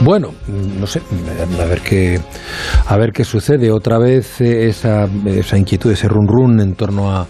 [0.00, 1.00] Bueno, no sé,
[1.60, 2.20] a ver qué,
[2.86, 3.70] a ver qué sucede.
[3.70, 7.26] Otra vez eh, esa, esa inquietud, ese run run en torno a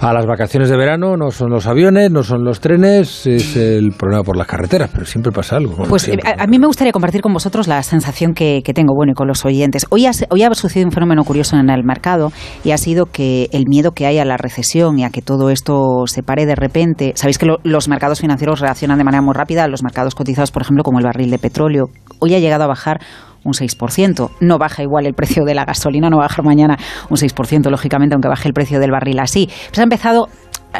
[0.00, 3.92] a las vacaciones de verano no son los aviones, no son los trenes, es el
[3.92, 5.76] problema por las carreteras, pero siempre pasa algo.
[5.88, 9.14] pues eh, a, mí me gustaría compartir con vosotros la sensación que, tengo, bueno, y
[9.14, 9.86] con los oyentes.
[9.90, 12.32] Hoy ha, hoy ha sucedido un fenómeno curioso en el mercado
[12.64, 15.50] y ha sido que el miedo que hay a la recesión y a que todo
[15.50, 17.12] esto se pare de repente.
[17.16, 20.62] Sabéis que los mercados financieros reaccionan de manera muy rápida a los mercados cotizados, por
[20.62, 21.90] ejemplo, como el barril de petróleo.
[22.20, 23.00] Hoy ha llegado a bajar
[23.44, 24.30] un 6%.
[24.40, 27.70] No baja igual el precio de la gasolina, no va a bajar mañana un 6%,
[27.70, 29.48] lógicamente, aunque baje el precio del barril así.
[29.68, 30.28] Pues ha empezado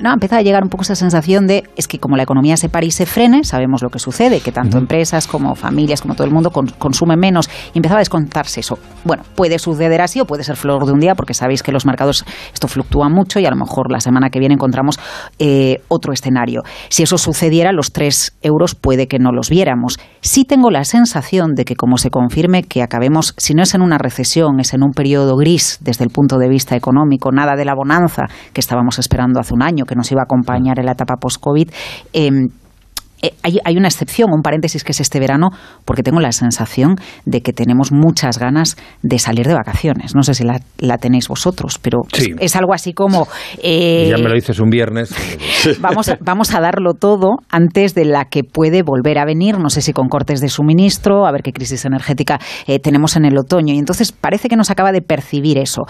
[0.02, 2.68] no, empezado a llegar un poco esa sensación de es que como la economía se
[2.68, 6.26] para y se frene, sabemos lo que sucede, que tanto empresas como familias, como todo
[6.26, 8.78] el mundo consumen menos y empezaba a descontarse eso.
[9.04, 11.86] Bueno, puede suceder así o puede ser flor de un día porque sabéis que los
[11.86, 12.24] mercados
[12.54, 14.98] esto fluctúa mucho y a lo mejor la semana que viene encontramos
[15.38, 16.62] eh, otro escenario.
[16.88, 19.98] Si eso sucediera, los 3 euros puede que no los viéramos.
[20.20, 23.82] Sí tengo la sensación de que como se confirme que acabemos, si no es en
[23.82, 27.64] una recesión, es en un periodo gris desde el punto de vista económico, nada de
[27.64, 30.92] la bonanza que estábamos esperando hace un año, que nos iba a acompañar en la
[30.92, 31.70] etapa post-COVID,
[32.12, 32.48] em,
[33.22, 35.50] eh, hay, una excepción, un paréntesis que es este verano,
[35.84, 40.14] porque tengo la sensación de que tenemos muchas ganas de salir de vacaciones.
[40.14, 42.00] No sé si la, tenéis vosotros, pero
[42.38, 43.28] es, algo así como...
[43.62, 45.14] Eh, ya me lo dices un viernes.
[45.80, 49.82] vamos, vamos a darlo todo antes de la que puede volver a venir, no sé
[49.82, 53.74] si con cortes de suministro, a ver qué crisis energética eh, tenemos en el otoño.
[53.74, 55.82] Y entonces parece que nos acaba de percibir eso.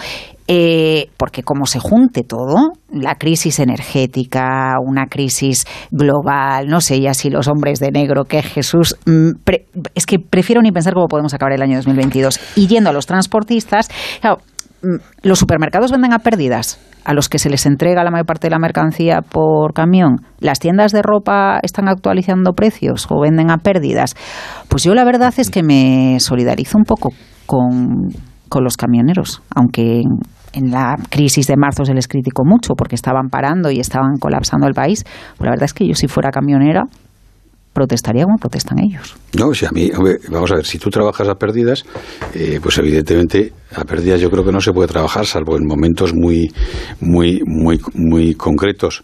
[1.16, 7.30] Porque como se junte todo, la crisis energética, una crisis global, no sé, ya si
[7.30, 9.30] los hombres de negro, que Jesús, mm,
[9.94, 12.40] es que prefiero ni pensar cómo podemos acabar el año 2022.
[12.56, 13.88] Y yendo a los transportistas,
[14.82, 18.48] mm, los supermercados venden a pérdidas a los que se les entrega la mayor parte
[18.48, 20.16] de la mercancía por camión.
[20.40, 24.16] Las tiendas de ropa están actualizando precios o venden a pérdidas.
[24.68, 27.12] Pues yo la verdad es que me solidarizo un poco
[27.46, 28.08] con,
[28.48, 30.02] con los camioneros, aunque
[30.52, 34.66] en la crisis de marzo se les criticó mucho porque estaban parando y estaban colapsando
[34.66, 35.04] el país.
[35.36, 36.84] Pues la verdad es que yo si fuera camionera
[37.72, 39.16] protestaría como protestan ellos.
[39.38, 39.90] No, si a mí,
[40.28, 41.84] vamos a ver, si tú trabajas a pérdidas,
[42.34, 46.12] eh, pues evidentemente a pérdidas yo creo que no se puede trabajar, salvo en momentos
[46.14, 46.52] muy,
[47.00, 49.02] muy, muy, muy concretos.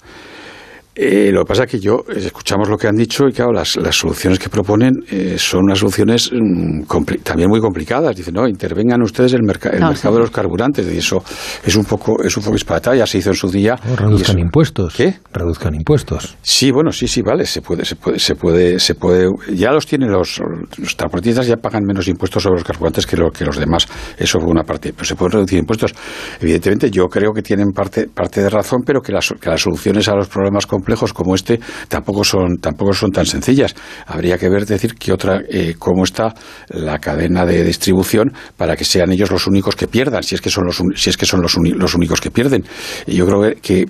[0.98, 3.52] Eh, lo que pasa es que yo eh, escuchamos lo que han dicho y claro,
[3.52, 6.85] las, las soluciones que proponen eh, son unas soluciones mm,
[7.22, 8.16] también muy complicadas.
[8.16, 10.90] Dicen, no, intervengan ustedes el, el mercado de los carburantes.
[10.90, 11.22] Y eso
[11.62, 13.76] es un poco es un poco disparatado, ya se hizo en su día.
[13.94, 14.94] reduzcan impuestos.
[14.94, 15.16] ¿Qué?
[15.35, 16.38] Reduzcan impuestos.
[16.40, 19.28] Sí, bueno, sí, sí, vale, se puede, se puede, se puede, se puede.
[19.52, 20.40] Ya los tienen los,
[20.78, 23.87] los transportistas, ya pagan menos impuestos sobre los carburantes que, lo, que los demás.
[24.16, 24.94] Eso fue una parte.
[24.94, 25.92] Pero se pueden reducir impuestos.
[26.40, 30.09] Evidentemente, yo creo que tienen parte, parte de razón, pero que las, que las soluciones
[30.09, 33.75] a los problemas complejos complejos como este tampoco son tampoco son tan sencillas.
[34.07, 36.33] Habría que ver decir que otra eh, cómo está
[36.68, 40.49] la cadena de distribución para que sean ellos los únicos que pierdan, si es que
[40.51, 42.64] son los si es que son los, los únicos que pierden.
[43.07, 43.87] Y yo creo que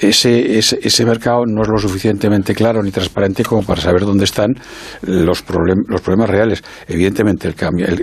[0.00, 4.24] ese, ese, ese, mercado no es lo suficientemente claro ni transparente como para saber dónde
[4.24, 4.54] están
[5.02, 5.44] los,
[5.88, 6.62] los problemas reales.
[6.86, 7.54] Evidentemente, el,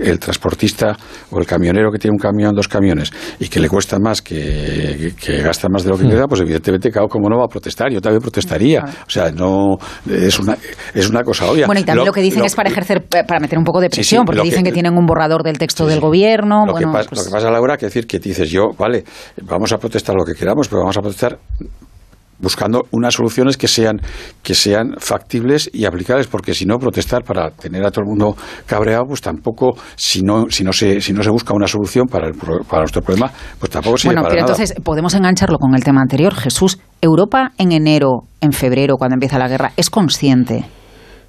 [0.06, 0.96] el, transportista
[1.30, 5.12] o el camionero que tiene un camión, dos camiones, y que le cuesta más, que,
[5.20, 7.92] que gasta más de lo que queda, pues evidentemente, claro, como no va a protestar?
[7.92, 8.84] Yo también protestaría.
[9.06, 9.76] O sea, no
[10.08, 10.56] es una,
[10.94, 11.66] es una cosa obvia.
[11.66, 14.24] Bueno, y también lo, que dicen es para ejercer, para meter un poco de presión,
[14.24, 16.66] porque dicen que, tienen un borrador del texto del gobierno.
[16.66, 19.04] Lo, que pasa, pues lo que pasa, Laura, que decir que dices yo, vale,
[19.42, 21.38] vamos a protestar lo que queramos, pero vamos a protestar
[22.44, 24.00] buscando unas soluciones que sean
[24.42, 28.36] que sean factibles y aplicables porque si no protestar para tener a todo el mundo
[28.66, 32.28] cabreado pues tampoco si no si no se si no se busca una solución para
[32.28, 36.02] el, para nuestro problema pues tampoco sirve bueno pero entonces podemos engancharlo con el tema
[36.02, 40.64] anterior Jesús Europa en enero en febrero cuando empieza la guerra es consciente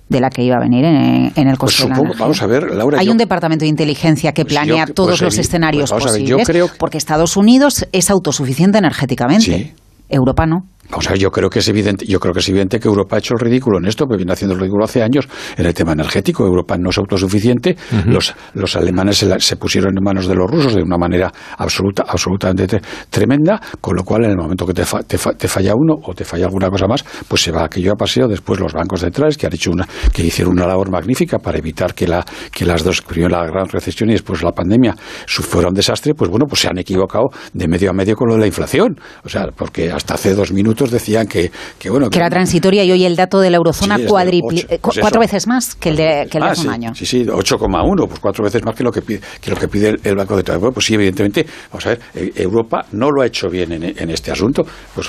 [0.08, 1.88] de la que iba a venir en, el pues costo
[2.19, 2.99] Vamos a ver, Laura.
[2.99, 6.47] Hay un departamento de inteligencia que pues planea todos pues los escenarios posibles,
[6.78, 9.73] porque Estados Unidos es autosuficiente energéticamente.
[10.08, 10.65] Europa no.
[10.89, 13.15] Vamos a ver, yo creo que es evidente, yo creo que es evidente que Europa
[13.15, 15.73] ha hecho el ridículo en esto, porque viene haciendo el ridículo hace años en el
[15.73, 16.45] tema energético.
[16.45, 17.75] Europa no es autosuficiente.
[18.05, 21.31] los, los alemanes se, la- se pusieron en manos de los rusos de una manera
[21.57, 25.33] absoluta, absolutamente tre- tremenda, con lo cual en el momento que te, fa- te, fa-
[25.33, 28.27] te falla uno o te falla alguna cosa más, pues se va aquello a paseo.
[28.27, 31.93] Después los bancos centrales que han hecho una, que hicieron una labor magnífica para evitar
[31.95, 34.95] que la, que las dos, primero la gran recesión y después la pandemia,
[35.27, 38.35] fuera un desastre, pues bueno, pues se han equivocado de medio a medio con lo
[38.35, 38.99] de la inflación.
[39.23, 42.91] O sea, porque hasta hace dos minutos decían que, que bueno, Que era transitoria y
[42.91, 45.31] hoy el dato de la eurozona Sí, de cuadripli- pues cuatro eso.
[45.31, 46.93] veces más que el de, que el de Ah, hace sí, un año.
[46.95, 49.89] Sí, sí, 8,1, pues cuatro veces más que lo que pide, que lo que pide
[49.89, 50.71] el, el Banco de Trabajo.
[50.71, 54.09] Pues sí, evidentemente, vamos a ver, eh, Europa no lo ha hecho bien en, en
[54.09, 55.07] este asunto, pues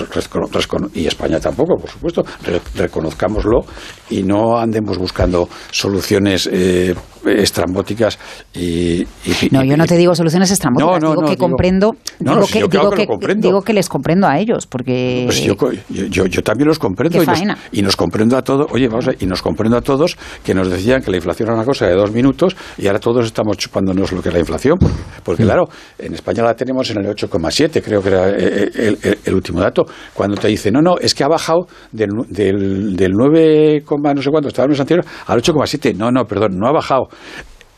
[0.94, 3.60] y España tampoco, por supuesto, re- reconozcámoslo
[4.10, 8.18] y no andemos buscando soluciones eh, estrambóticas
[8.54, 9.06] y, y-
[9.50, 12.46] No, yo no te digo soluciones eestramóticas, No, no, digo no, que digo- comprendo, digo,
[12.46, 15.55] que, digo que les comprendo a ellos, porque Pues yo,
[15.88, 17.38] yo, yo- yo también los comprendo y nos,
[17.72, 20.68] y nos comprendo a todos, oye, vamos a y nos comprendo a todos que nos
[20.68, 24.12] decían que la inflación era una cosa de dos minutos y ahora todos estamos chupándonos
[24.12, 25.46] lo que es la inflación, porque, porque, Mm.
[25.46, 25.64] claro,
[25.98, 29.60] en España la tenemos en el 8,7, creo que era eh, el, el- el último
[29.60, 34.12] dato, cuando te dicen, no, no, es que ha bajado del, del, del 9, coma
[34.14, 37.08] no sé cuánto, mes anterior, al 8,7, no, no, perdón, no ha bajado.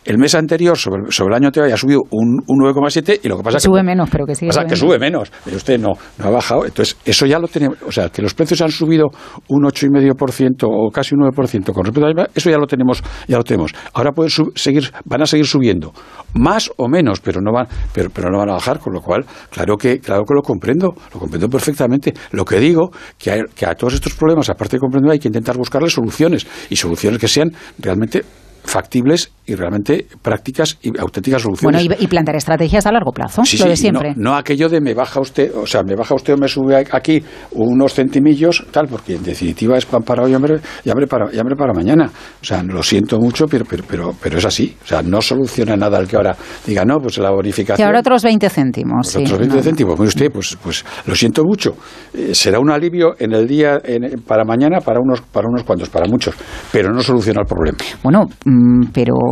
[0.08, 3.28] El mes anterior, sobre, sobre el año anterior, ya ha subido un, un 9,7 y
[3.28, 5.56] lo que pasa es que sube menos, pero que sigue pasa que sube menos, pero
[5.58, 6.64] usted no, no ha bajado.
[6.64, 7.76] Entonces, eso ya lo tenemos.
[7.86, 9.08] O sea, que los precios han subido
[9.48, 13.36] un 8,5% o casi un 9% con respecto a la eso ya lo tenemos, ya
[13.36, 13.72] lo tenemos.
[13.92, 15.92] Ahora pueden sub- seguir, van a seguir subiendo,
[16.34, 19.26] más o menos, pero no van, pero, pero no van a bajar, con lo cual,
[19.50, 22.14] claro que, claro que lo comprendo, lo comprendo perfectamente.
[22.32, 25.28] Lo que digo, que, hay- que a todos estos problemas, aparte de comprender, hay que
[25.28, 28.24] intentar buscarle soluciones y soluciones que sean realmente
[28.64, 32.00] factibles y realmente prácticas y auténticas bueno, soluciones.
[32.00, 34.14] y, y plantear estrategias a largo plazo, Sí, lo sí, de y siempre.
[34.16, 36.76] No, no aquello de me baja usted, o sea, me baja usted o me sube
[36.76, 41.06] aquí unos centimillos, tal, porque en definitiva es pan para hoy y hambre, y hambre
[41.06, 42.06] para, y hambre para mañana.
[42.40, 44.76] O sea, lo siento mucho, pero, pero, pero, pero es así.
[44.84, 47.86] O sea, no soluciona nada el que ahora diga, no, pues la bonificación.
[47.86, 49.08] ahora otros 20 céntimos.
[49.08, 49.62] Sí, otros 20 no.
[49.62, 51.74] céntimos, mire usted, pues, pues lo siento mucho.
[52.14, 55.88] Eh, será un alivio en el día, en- para mañana, para unos, para unos cuantos,
[55.88, 56.34] para muchos,
[56.70, 57.78] pero no soluciona el problema.
[58.02, 58.90] Bueno, mm,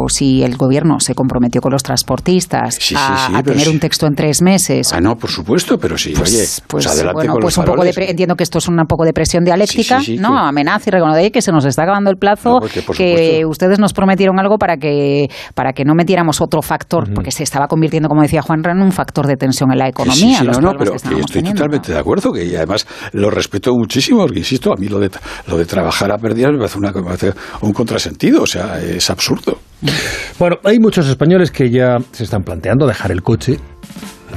[0.08, 3.70] si el gobierno se comprometió con los transportistas Sí, a, sí, a pero tener sí.
[3.70, 4.92] un texto en tres meses.
[4.92, 7.58] Ah, no, por supuesto, pero sí, Pues, oye, pues, pues adelante bueno, con pues los
[7.58, 10.16] un poco de pre- entiendo que esto es un poco de presión dialéctica, Sí, sí,
[10.16, 10.30] sí, ¿no?
[10.30, 13.16] que- Amenaza y reconocer que se nos está acabando el plazo, No, porque, por que
[13.16, 13.48] supuesto.
[13.48, 17.66] ustedes nos prometieron algo para que para que no metiéramos otro factor, porque se estaba
[17.66, 20.38] convirtiendo, como decía Juan en un factor de tensión en la economía.
[20.40, 21.58] sí, los no, no, pero que que estábamos estoy teniendo.
[21.62, 25.10] totalmente de acuerdo, que y además lo respeto muchísimo, porque insisto, a mí lo de,
[25.46, 29.08] lo de trabajar a pérdidas me parece, una, me parece un contrasentido, o sea, es
[29.10, 29.58] absurdo.
[30.38, 33.58] Bueno, hay muchos españoles que ya se están planteando dejar el coche,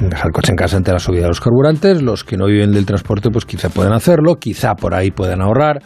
[0.02, 2.02] dejar el coche en casa ante la subida de los carburantes.
[2.02, 5.82] Los que no viven del transporte, pues quizá pueden hacerlo, quizá por ahí puedan ahorrar.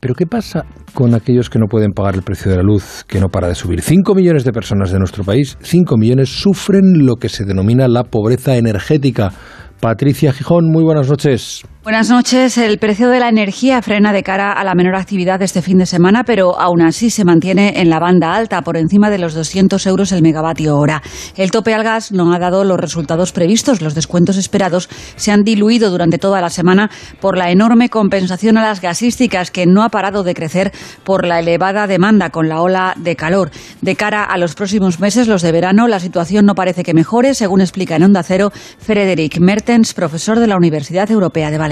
[0.00, 3.20] Pero ¿qué pasa con aquellos que no pueden pagar el precio de la luz, que
[3.20, 3.82] no para de subir?
[3.82, 8.04] Cinco millones de personas de nuestro país, cinco millones, sufren lo que se denomina la
[8.04, 9.30] pobreza energética.
[9.78, 11.64] Patricia Gijón, muy buenas noches.
[11.82, 12.58] Buenas noches.
[12.58, 15.86] El precio de la energía frena de cara a la menor actividad este fin de
[15.86, 19.86] semana, pero aún así se mantiene en la banda alta, por encima de los 200
[19.86, 21.00] euros el megavatio hora.
[21.38, 23.80] El tope al gas no ha dado los resultados previstos.
[23.80, 28.62] Los descuentos esperados se han diluido durante toda la semana por la enorme compensación a
[28.62, 32.92] las gasísticas, que no ha parado de crecer por la elevada demanda con la ola
[32.98, 33.52] de calor.
[33.80, 37.32] De cara a los próximos meses, los de verano, la situación no parece que mejore,
[37.32, 41.69] según explica en Onda Cero Frederic Mertens, profesor de la Universidad Europea de Valencia.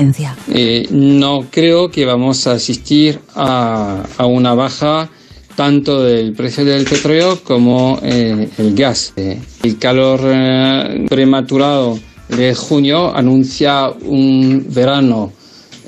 [0.48, 5.10] Eh, no creo que vamos a asistir a, una baja
[5.56, 9.12] tanto del precio del petróleo como eh, el gas.
[9.16, 15.32] Eh, el calor eh, prematurado de junio anuncia un verano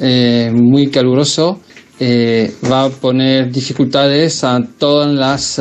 [0.00, 1.60] eh, muy caluroso.
[2.00, 5.60] va a poner dificultades a todas las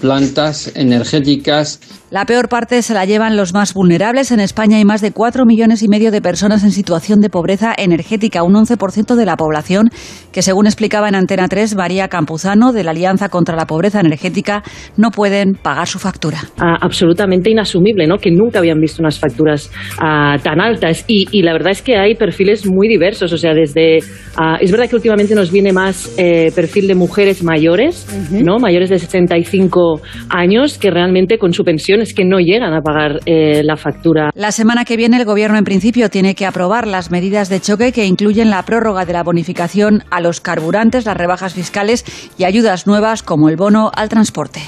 [0.00, 1.80] plantas energéticas
[2.12, 4.32] La peor parte se la llevan los más vulnerables.
[4.32, 7.72] En España hay más de 4 millones y medio de personas en situación de pobreza
[7.74, 9.88] energética, un 11% de la población,
[10.30, 14.62] que según explicaba en Antena 3 María Campuzano, de la Alianza contra la Pobreza Energética,
[14.98, 16.40] no pueden pagar su factura.
[16.58, 18.18] ah, absolutamente inasumible, ¿no?
[18.18, 21.06] Que nunca habían visto unas facturas ah, tan altas.
[21.08, 23.32] Y, y la verdad es que hay perfiles muy diversos.
[23.32, 24.00] O sea, desde.
[24.36, 28.58] ah, es verdad que últimamente nos viene más eh, perfil de mujeres mayores, ¿no?
[28.58, 33.20] Mayores de 65 años, que realmente con su pensión es que no llegan a pagar
[33.26, 34.30] eh, la factura.
[34.34, 37.92] La semana que viene el Gobierno en principio tiene que aprobar las medidas de choque
[37.92, 42.04] que incluyen la prórroga de la bonificación a los carburantes, las rebajas fiscales
[42.38, 44.60] y ayudas nuevas como el bono al transporte.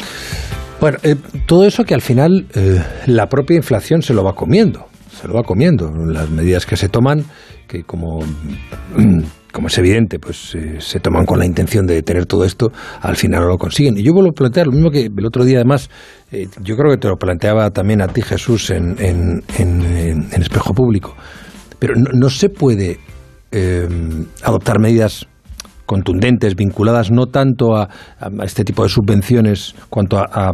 [0.80, 1.16] Bueno, eh,
[1.46, 4.86] todo eso que al final eh, la propia inflación se lo va comiendo.
[5.10, 5.90] se lo va comiendo.
[5.90, 7.24] Las medidas que se toman,
[7.68, 8.20] que como,
[9.54, 13.14] como es evidente, pues eh, se toman con la intención de tener todo esto, al
[13.14, 13.96] final no lo consiguen.
[13.96, 15.88] Y yo vuelvo a plantear lo mismo que el otro día, además,
[16.32, 20.74] eh, yo creo que te lo planteaba también a ti, Jesús, en, en, en, Espejo
[20.74, 21.14] Público.
[21.78, 22.98] Pero no, se puede
[23.52, 23.88] eh,
[24.42, 25.24] adoptar medidas
[25.86, 27.88] contundentes, vinculadas no tanto a,
[28.42, 30.52] este tipo de subvenciones cuanto a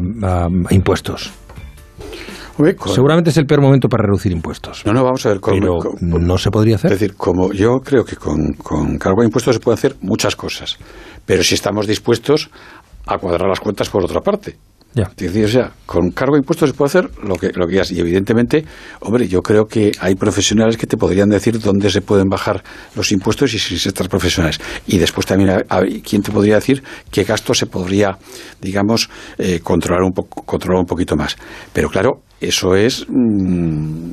[0.68, 1.32] impuestos.
[2.94, 4.82] Seguramente es el peor momento para reducir impuestos.
[4.86, 5.40] No, no, vamos a ver.
[5.40, 5.96] Con, pero con-
[6.26, 6.92] no se podría hacer.
[6.92, 10.36] Es decir, como yo creo que con, con cargo de impuestos se pueden hacer muchas
[10.36, 10.78] cosas,
[11.26, 12.50] pero si estamos dispuestos
[13.06, 14.56] a cuadrar las cuentas por otra parte.
[14.92, 15.04] Ya.
[15.04, 17.70] Es decir, o sea, con cargo de impuestos se puede hacer lo que, lo que
[17.74, 17.92] quieras.
[17.92, 18.64] Y evidentemente,
[19.00, 22.64] hombre, yo creo que hay profesionales que te podrían decir dónde se pueden bajar
[22.96, 24.58] los impuestos y si estas profesionales.
[24.88, 28.18] Y después también hay, quien te podría decir qué gasto se podría,
[28.60, 29.08] digamos,
[29.38, 31.36] eh, controlar, un poco, controlar un poquito más.
[31.72, 34.10] Pero claro, eso es mm,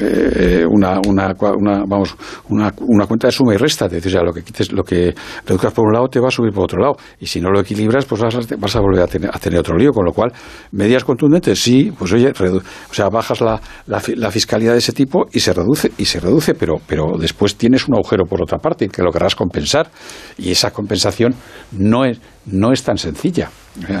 [0.00, 2.14] eh, una, una, una- vamos,
[2.48, 3.86] una, una cuenta de suma y resta.
[3.86, 5.14] Es decir, o sea, lo que quites, lo que
[5.44, 6.96] reduzcas por un lado te va a subir por otro lado.
[7.20, 9.58] Y si no lo equilibras, pues vas a, vas a volver a tener, a tener
[9.60, 9.92] otro lío.
[9.92, 10.32] Con lo cual,
[10.72, 14.92] medidas contundentes, sí, pues oye, redu- o sea, bajas la, la, la fiscalidad de ese
[14.92, 18.58] tipo y se reduce, y se reduce, pero, pero después tienes un agujero por otra
[18.58, 19.90] parte que lo querrás compensar.
[20.38, 21.34] Y esa compensación
[21.72, 23.50] no es, no es tan sencilla.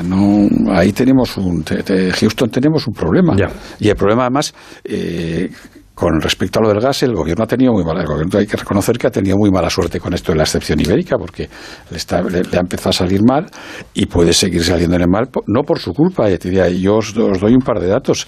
[0.04, 3.34] No, ahí tenemos un, Houston tenemos un problema.
[3.78, 5.50] Y el problema además, eh,
[5.94, 8.46] con respecto a lo del gas, el gobierno ha tenido muy mala, el gobierno hay
[8.46, 11.48] que reconocer que ha tenido muy mala suerte con esto de la excepción ibérica, porque
[11.90, 13.46] le, está- le- le ha empezado a salir mal
[13.94, 16.28] y puede seguir saliéndole mal, no por su culpa.
[16.28, 18.26] Diría, yo os, os doy un par de datos.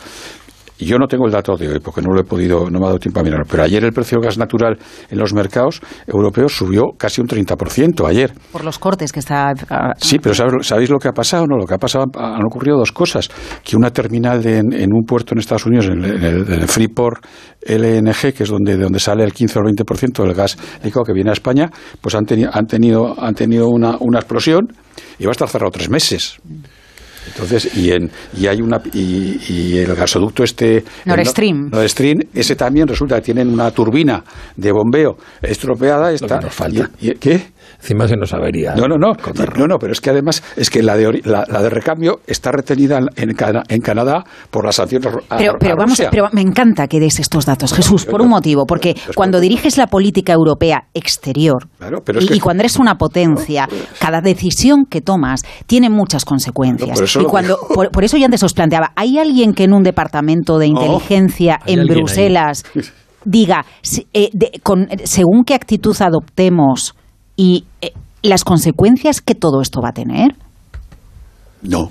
[0.78, 2.88] Yo no tengo el dato de hoy porque no lo he podido, no me ha
[2.88, 4.78] dado tiempo a mirarlo, pero ayer el precio del gas natural
[5.10, 8.32] en los mercados europeos subió casi un 30% ayer.
[8.52, 9.52] Por los cortes que está...
[9.70, 11.46] ah, Sí, pero ¿sabes- ¿sabéis lo que ha pasado?
[11.46, 13.28] No, lo que ha pasado han ocurrido dos cosas.
[13.64, 16.68] Que una terminal de- en, en un puerto en Estados Unidos, en el, en el-
[16.68, 17.24] Freeport
[17.66, 20.56] LNG, que es donde, de donde sale el 15 o el 20% del gas
[21.04, 21.70] que viene a España,
[22.00, 24.68] pues han, teni- han tenido, han tenido una, una explosión
[25.18, 26.38] y va a estar cerrado tres meses.
[27.32, 31.70] Entonces, y, en, y hay una y, y el gasoducto este Nord el no- Stream.
[31.70, 34.24] Nord Stream, ese también resulta que tienen una turbina
[34.56, 36.12] de bombeo estropeada.
[36.12, 36.90] Está, nos falta.
[37.00, 37.48] y- y- ¿Qué?
[37.76, 38.74] Encima se nos avería.
[38.74, 39.12] No, no, no,
[39.56, 42.50] no, no, pero es que además es que la de, la, la de recambio está
[42.52, 46.08] retenida en, Cana- en Canadá por las sanciones a- Pero, a pero vamos, Rusia.
[46.10, 49.86] pero me encanta que des estos datos, Jesús, por un motivo, porque cuando diriges la
[49.86, 53.68] política europea exterior Claro, pero es y, que- y cuando eres una potencia,
[54.00, 56.90] cada decisión que tomas tiene muchas consecuencias.
[56.90, 59.64] No, por eso y cuando, por, por eso yo antes os planteaba, ¿hay alguien que
[59.64, 61.86] en un departamento de inteligencia en ahí.
[61.88, 62.64] Bruselas
[63.24, 63.64] diga,
[64.14, 66.94] eh, de- con- según qué actitud adoptemos
[67.38, 70.34] y eh, las consecuencias que todo esto va a tener?
[71.62, 71.90] No.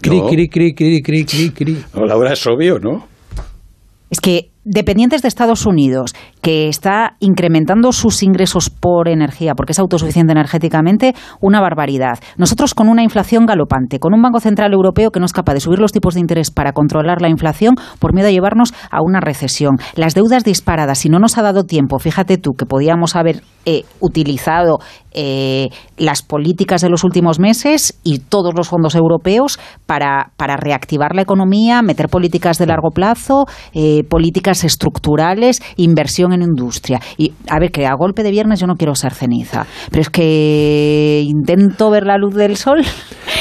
[0.00, 0.26] Cri, No.
[0.26, 1.84] cri, cri, cri, cri, cri, cri.
[1.94, 3.06] No, Laura, es obvio, ¿no?
[4.10, 9.78] Es que dependientes de Estados Unidos, que está incrementando sus ingresos por energía, porque es
[9.78, 12.18] autosuficiente energéticamente, una barbaridad.
[12.36, 15.60] Nosotros con una inflación galopante, con un Banco Central Europeo que no es capaz de
[15.60, 19.20] subir los tipos de interés para controlar la inflación por miedo a llevarnos a una
[19.20, 19.78] recesión.
[19.94, 23.84] Las deudas disparadas, si no nos ha dado tiempo, fíjate tú que podíamos haber eh,
[24.00, 24.78] utilizado
[25.12, 31.14] eh, las políticas de los últimos meses y todos los fondos europeos para, para reactivar
[31.14, 37.00] la economía, meter políticas de largo plazo, eh, políticas estructurales, inversión en industria.
[37.16, 40.10] Y a ver, que a golpe de viernes yo no quiero ser ceniza, pero es
[40.10, 42.82] que intento ver la luz del sol.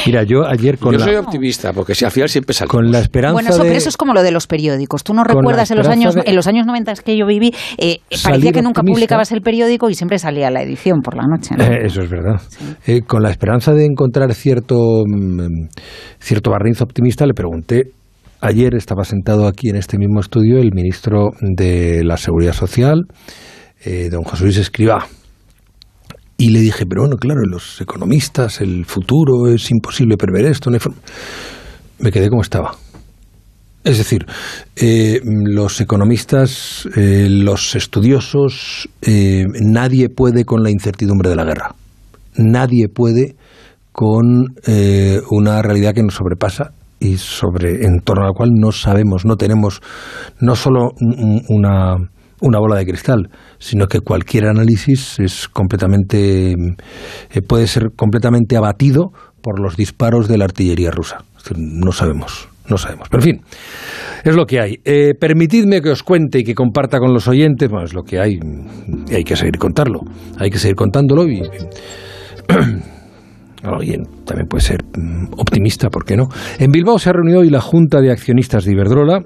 [0.06, 2.70] Mira, yo ayer con Yo la, soy optimista, porque si al final siempre sale.
[2.70, 3.70] con la esperanza Bueno, eso, de...
[3.70, 5.04] pero eso es como lo de los periódicos.
[5.04, 8.00] Tú no recuerdas en los años de- en los años 90 que yo viví, eh,
[8.10, 8.94] parecía Salir que nunca optimista.
[8.96, 11.56] publicabas el periódico y siempre salía la edición por la noche.
[11.58, 11.64] ¿no?
[11.64, 12.42] Eh, eso es verdad.
[12.86, 15.68] Eh, con la esperanza de encontrar cierto, mm,
[16.20, 17.92] cierto barniz optimista, le pregunté.
[18.40, 23.08] Ayer estaba sentado aquí en este mismo estudio el ministro de la Seguridad Social,
[23.84, 25.08] eh, don José Luis Escribá.
[26.38, 30.70] Y le dije, pero bueno, claro, los economistas, el futuro, es imposible prever esto.
[30.70, 31.00] no hay forma".
[31.98, 32.76] Me quedé como estaba.
[33.84, 34.28] Es decir,
[34.76, 41.76] eh, los economistas, eh, los estudiosos, nadie puede con la incertidumbre de la guerra.
[42.36, 43.36] Nadie puede
[43.92, 44.54] con
[45.32, 49.36] una realidad que nos sobrepasa y sobre en torno a la cual no sabemos, no
[49.36, 49.82] tenemos
[50.40, 51.96] no solo un- una,
[52.42, 53.30] una bola de cristal,
[53.60, 60.38] sino que cualquier análisis es completamente eh, puede ser completamente abatido por los disparos de
[60.38, 61.24] la artillería rusa.
[61.56, 63.08] No sabemos, no sabemos.
[63.10, 63.42] Pero en fin,
[64.26, 64.76] es lo que hay.
[64.84, 68.20] Eh, permitidme que os cuente y que comparta con los oyentes, bueno, es lo que
[68.20, 68.38] hay
[69.08, 70.02] y hay que seguir contarlo,
[70.38, 71.42] hay que seguir contándolo y
[73.76, 76.30] Alguien también puede ser mm, optimista, ¿por qué no?
[76.60, 79.24] En Bilbao se ha reunido hoy la Junta de Accionistas de Iberdrola.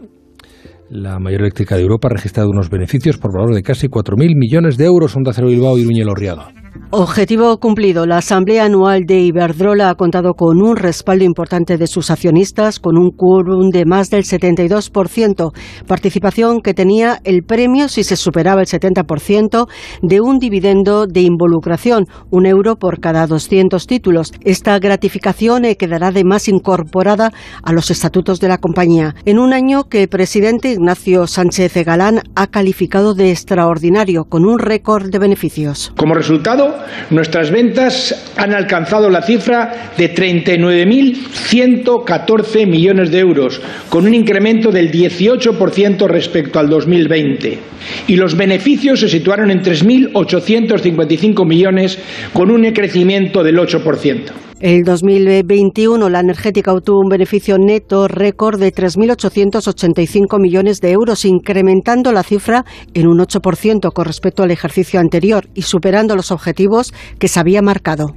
[0.89, 4.77] la mayor eléctrica de Europa, ha registrado unos beneficios por valor de casi 4.000 millones
[4.77, 5.15] de euros.
[5.15, 6.60] Onda Cero Bilbao y Uñel Orriaga.
[6.93, 8.05] Objetivo cumplido.
[8.05, 12.97] La Asamblea Anual de Iberdrola ha contado con un respaldo importante de sus accionistas, con
[12.97, 15.53] un quórum de más del 72%,
[15.87, 19.67] participación que tenía el premio si se superaba el 70%
[20.01, 24.33] de un dividendo de involucración, un euro por cada 200 títulos.
[24.41, 27.31] Esta gratificación eh, quedará además incorporada
[27.63, 32.21] a los estatutos de la compañía, en un año que el presidente Ignacio Sánchez Galán
[32.35, 35.93] ha calificado de extraordinario, con un récord de beneficios.
[35.97, 36.60] Como resultado,
[37.09, 44.89] nuestras ventas han alcanzado la cifra de 39.114 millones de euros, con un incremento del
[44.91, 47.59] 18% respecto al 2020.
[48.07, 51.97] Y los beneficios se situaron en 3.855 millones,
[52.33, 54.50] con un crecimiento del 8%.
[54.61, 62.11] El 2021 la energética obtuvo un beneficio neto récord de 3.885 millones de euros, incrementando
[62.11, 67.27] la cifra en un 8% con respecto al ejercicio anterior y superando los objetivos que
[67.27, 68.13] se había marcado.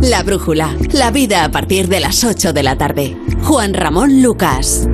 [0.00, 3.16] La brújula, la vida a partir de las 8 de la tarde.
[3.44, 4.88] Juan Ramón Lucas.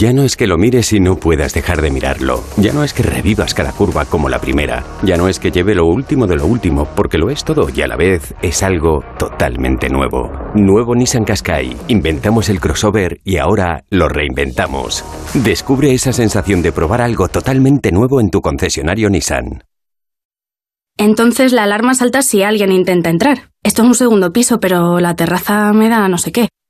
[0.00, 2.42] Ya no es que lo mires y no puedas dejar de mirarlo.
[2.56, 4.82] Ya no es que revivas cada curva como la primera.
[5.02, 7.82] Ya no es que lleve lo último de lo último, porque lo es todo y
[7.82, 10.32] a la vez es algo totalmente nuevo.
[10.54, 11.76] Nuevo Nissan Qashqai.
[11.88, 15.04] Inventamos el crossover y ahora lo reinventamos.
[15.34, 19.64] Descubre esa sensación de probar algo totalmente nuevo en tu concesionario Nissan.
[20.96, 23.50] Entonces la alarma salta si alguien intenta entrar.
[23.62, 26.48] Esto es un segundo piso, pero la terraza me da no sé qué.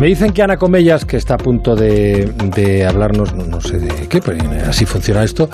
[0.00, 3.78] Me dicen que Ana Comellas, que está a punto de, de hablarnos, no, no, sé
[3.78, 5.50] de qué, pero así funciona esto,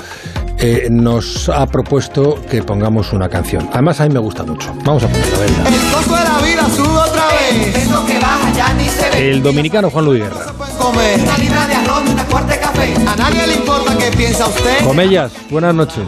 [0.60, 3.68] eh, nos ha propuesto que pongamos una canción.
[3.72, 4.72] Además, a mí me gusta mucho.
[4.84, 5.68] Vamos a ponerla, venga.
[5.68, 7.76] El costo de la vida sube otra vez.
[7.76, 9.30] Eso que baja ya ni se ve.
[9.32, 10.52] El dominicano Juan Luis Guerra.
[10.78, 11.20] Comer.
[11.22, 12.94] Una libra de arroz y una cuarta de café.
[13.04, 14.84] A nadie le importa qué piensa usted.
[14.84, 16.04] Comellas, buenas noches.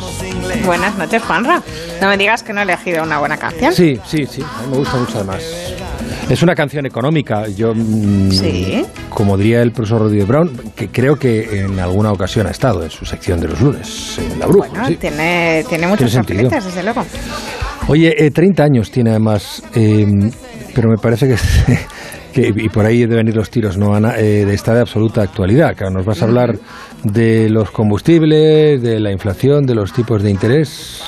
[0.64, 1.61] Buenas noches, Juanra.
[2.01, 3.74] No me digas que no he elegido una buena canción.
[3.74, 4.43] Sí, sí, sí.
[4.43, 5.43] A mí me gusta mucho además.
[6.28, 7.48] Es una canción económica.
[7.48, 8.84] Yo, mm, Sí.
[9.08, 12.90] como diría el profesor Rodríguez Brown, que creo que en alguna ocasión ha estado en
[12.90, 14.68] su sección de los lunes, en La Bruja.
[14.68, 14.96] Bueno, sí.
[14.96, 16.22] tiene, tiene sentido.
[16.22, 17.04] papeletas, desde luego.
[17.88, 20.06] Oye, eh, 30 años tiene además, eh,
[20.74, 21.36] pero me parece que,
[22.32, 24.18] que- y por ahí deben ir los tiros, ¿no, Ana?
[24.18, 25.74] Eh, de esta de absoluta actualidad.
[25.74, 26.58] Claro, nos vas a hablar
[27.04, 31.00] de los combustibles, de la inflación, de los tipos de interés.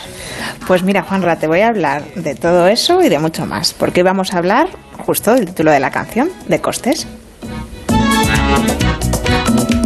[0.67, 4.01] Pues mira, Juanra, te voy a hablar de todo eso y de mucho más, porque
[4.01, 4.69] hoy vamos a hablar
[5.05, 7.07] justo del título de la canción, de costes.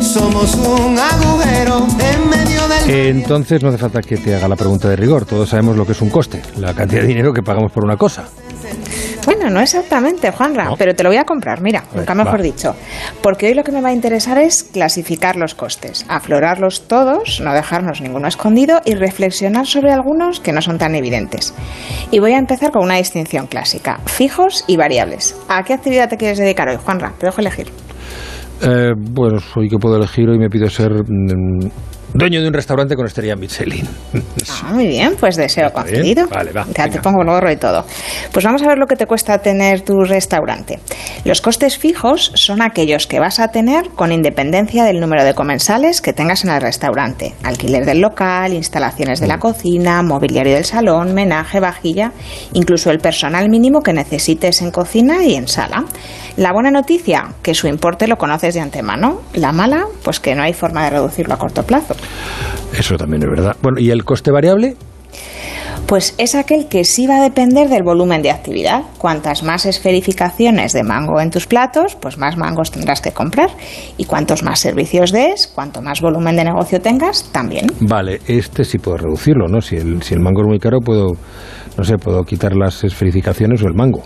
[0.01, 2.91] Somos un agujero en medio del.
[2.91, 5.25] Eh, Entonces no hace falta que te haga la pregunta de rigor.
[5.25, 7.97] Todos sabemos lo que es un coste, la cantidad de dinero que pagamos por una
[7.97, 8.25] cosa.
[9.25, 12.25] Bueno, no exactamente, Juanra, pero te lo voy a comprar, mira, nunca va.
[12.25, 12.75] mejor dicho.
[13.22, 17.55] Porque hoy lo que me va a interesar es clasificar los costes, aflorarlos todos, no
[17.55, 21.55] dejarnos ninguno escondido y reflexionar sobre algunos que no son tan evidentes.
[22.11, 25.37] Y voy a empezar con una distinción clásica, fijos y variables.
[25.49, 27.12] ¿A qué actividad te quieres dedicar hoy, Juanra?
[27.18, 27.68] Te dejo elegir.
[28.62, 31.68] Eh, bueno, soy que puedo elegir hoy me pido ser mm,
[32.15, 33.87] dueño de un restaurante con estrella Michelin.
[34.49, 36.29] Ah, muy bien, pues deseo concedido.
[36.29, 37.85] Vale, va, Ya te pongo el gorro y todo.
[38.33, 40.79] Pues vamos a ver lo que te cuesta tener tu restaurante.
[41.25, 46.01] Los costes fijos son aquellos que vas a tener con independencia del número de comensales
[46.01, 47.35] que tengas en el restaurante.
[47.43, 49.23] Alquiler del local, instalaciones Mm.
[49.23, 52.12] de la cocina, mobiliario del salón, menaje, vajilla,
[52.53, 55.85] incluso el personal mínimo que necesites en cocina y en sala.
[56.37, 59.21] La buena noticia, que su importe lo conoces de antemano.
[59.35, 61.95] La mala, pues que no hay forma de reducirlo a corto plazo.
[62.77, 63.57] Eso también es verdad.
[63.63, 64.77] Bueno, ¿y el coste variable?
[65.87, 68.85] Pues es aquel que sí va a depender del volumen de actividad.
[68.97, 73.51] Cuantas más esferificaciones de mango en tus platos, pues más mangos tendrás que comprar.
[73.99, 77.67] Y cuantos más servicios des, cuanto más volumen de negocio tengas, también.
[77.81, 79.61] Vale, este sí puedo reducirlo, ¿no?
[79.61, 81.13] Si el, si el mango es muy caro, puedo,
[81.77, 84.03] no sé, puedo quitar las esferificaciones o el mango.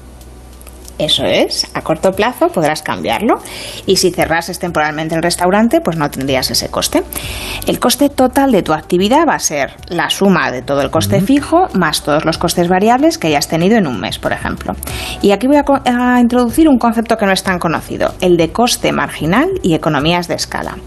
[0.98, 3.40] Eso es, a corto plazo podrás cambiarlo
[3.86, 7.04] y si cerrases temporalmente el restaurante, pues no tendrías ese coste.
[7.66, 11.20] El coste total de tu actividad va a ser la suma de todo el coste
[11.20, 14.74] fijo más todos los costes variables que hayas tenido en un mes, por ejemplo.
[15.22, 18.50] Y aquí voy a, a introducir un concepto que no es tan conocido, el de
[18.50, 20.78] coste marginal y economías de escala.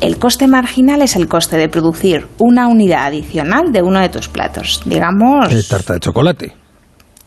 [0.00, 4.28] El coste marginal es el coste de producir una unidad adicional de uno de tus
[4.28, 5.52] platos, digamos...
[5.52, 6.63] El tarta de chocolate.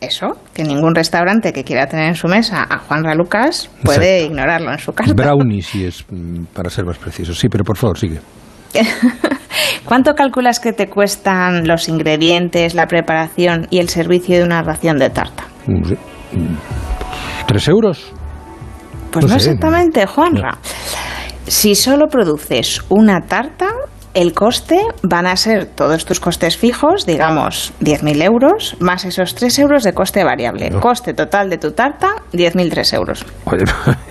[0.00, 4.70] Eso, que ningún restaurante que quiera tener en su mesa a Juan Lucas puede ignorarlo
[4.72, 5.12] en su carta.
[5.12, 7.34] Brownie, si es mm, para ser más preciso.
[7.34, 8.20] Sí, pero por favor, sigue.
[9.84, 14.98] ¿Cuánto calculas que te cuestan los ingredientes, la preparación y el servicio de una ración
[14.98, 15.44] de tarta?
[17.46, 18.12] ¿Tres euros?
[19.10, 19.50] Pues no, No sé.
[19.50, 20.58] exactamente, Juanra.
[21.46, 23.68] Si solo produces una tarta,
[24.14, 29.58] el coste van a ser todos tus costes fijos, digamos 10.000 euros, más esos 3
[29.60, 30.70] euros de coste variable.
[30.80, 33.26] Coste total de tu tarta, 10.003 euros.
[33.44, 33.64] Oye,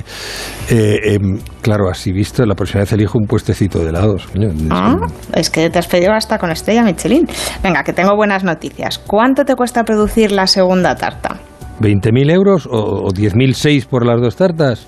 [0.69, 4.27] eh, em, claro, así visto, la próxima vez elijo un puestecito de helados.
[4.69, 4.97] Ah,
[5.33, 7.27] es que te has pedido hasta con estrella Michelin.
[7.63, 8.99] Venga, que tengo buenas noticias.
[8.99, 11.37] ¿Cuánto te cuesta producir la segunda tarta?
[11.81, 14.87] ¿20.000 euros o, o 10.006 por las dos tartas?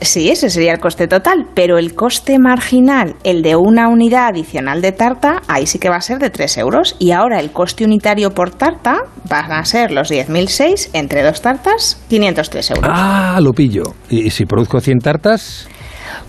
[0.00, 4.82] Sí, ese sería el coste total, pero el coste marginal, el de una unidad adicional
[4.82, 6.96] de tarta, ahí sí que va a ser de 3 euros.
[6.98, 12.00] Y ahora el coste unitario por tarta van a ser los 10.006 entre dos tartas,
[12.08, 12.90] 503 euros.
[12.92, 13.82] Ah, lo pillo.
[14.10, 15.68] ¿Y si produzco 100 tartas?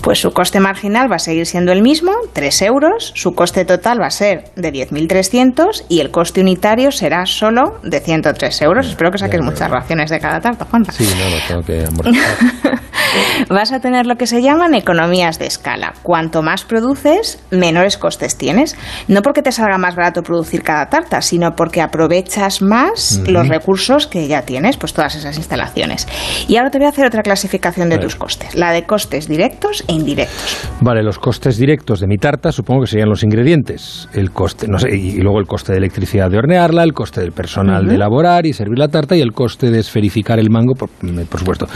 [0.01, 4.01] Pues su coste marginal va a seguir siendo el mismo, 3 euros, su coste total
[4.01, 8.87] va a ser de 10.300 y el coste unitario será solo de 103 euros.
[8.87, 10.85] Espero que saques muchas raciones de cada tarta, Juan.
[10.91, 11.83] Sí, no, lo tengo que.
[13.49, 15.93] Vas a tener lo que se llaman economías de escala.
[16.01, 18.75] Cuanto más produces, menores costes tienes.
[19.07, 24.07] No porque te salga más barato producir cada tarta, sino porque aprovechas más los recursos
[24.07, 26.07] que ya tienes, pues todas esas instalaciones.
[26.47, 29.62] Y ahora te voy a hacer otra clasificación de tus costes, la de costes directos
[29.87, 30.69] e indirectos.
[30.81, 34.77] Vale, los costes directos de mi tarta supongo que serían los ingredientes, el coste, no
[34.77, 38.45] sé, y luego el coste de electricidad de hornearla, el coste del personal de elaborar
[38.45, 41.67] y servir la tarta y el coste de esferificar el mango, por, por supuesto.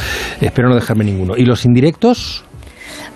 [0.41, 1.35] Espero no dejarme ninguno.
[1.37, 2.43] ¿Y los indirectos?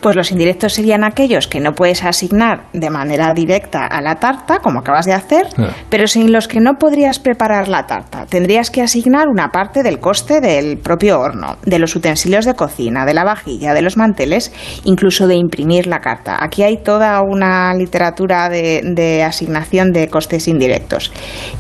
[0.01, 4.59] Pues los indirectos serían aquellos que no puedes asignar de manera directa a la tarta,
[4.59, 5.69] como acabas de hacer, Ah.
[5.89, 8.25] pero sin los que no podrías preparar la tarta.
[8.25, 13.05] Tendrías que asignar una parte del coste del propio horno, de los utensilios de cocina,
[13.05, 14.51] de la vajilla, de los manteles,
[14.85, 16.37] incluso de imprimir la carta.
[16.43, 21.11] Aquí hay toda una literatura de, de asignación de costes indirectos.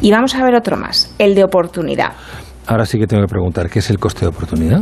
[0.01, 2.13] Y vamos a ver otro más, el de oportunidad.
[2.67, 4.81] Ahora sí que tengo que preguntar, ¿qué es el coste de oportunidad?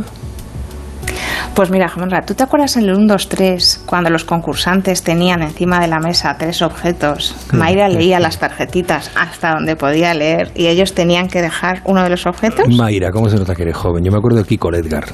[1.60, 5.42] Pues mira, Jamonra, ¿tú te acuerdas en el 1, 2, 3 cuando los concursantes tenían
[5.42, 7.36] encima de la mesa tres objetos?
[7.52, 12.08] Mayra leía las tarjetitas hasta donde podía leer y ellos tenían que dejar uno de
[12.08, 12.66] los objetos.
[12.66, 14.02] Mayra, ¿cómo se nota que eres joven?
[14.02, 15.04] Yo me acuerdo de Kiko Edgar.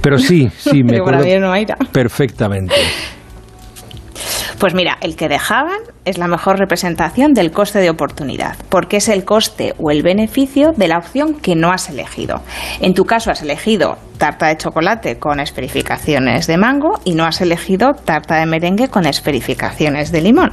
[0.00, 1.76] Pero sí, sí, me Pero para acuerdo mí no, Mayra.
[1.92, 2.74] perfectamente.
[4.58, 9.08] Pues mira, el que dejaban es la mejor representación del coste de oportunidad, porque es
[9.08, 12.42] el coste o el beneficio de la opción que no has elegido.
[12.80, 17.40] En tu caso has elegido tarta de chocolate con esferificaciones de mango y no has
[17.40, 20.50] elegido tarta de merengue con esferificaciones de limón.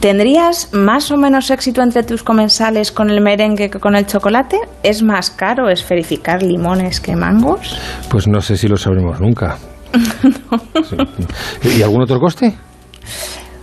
[0.00, 4.56] ¿Tendrías más o menos éxito entre tus comensales con el merengue que con el chocolate?
[4.82, 7.78] ¿Es más caro esferificar limones que mangos?
[8.08, 9.58] Pues no sé si lo sabremos nunca.
[11.76, 12.54] ¿Y algún otro coste?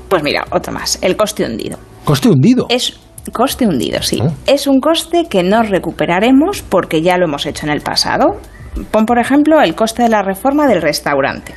[0.10, 1.78] Pues mira, otro más, el coste hundido.
[2.04, 2.68] ¿Coste hundido?
[2.70, 3.00] Es
[3.34, 4.22] coste hundido, sí.
[4.45, 8.38] Es un coste que no recuperaremos porque ya lo hemos hecho en el pasado.
[8.86, 11.54] Pon, por ejemplo, el coste de la reforma del restaurante.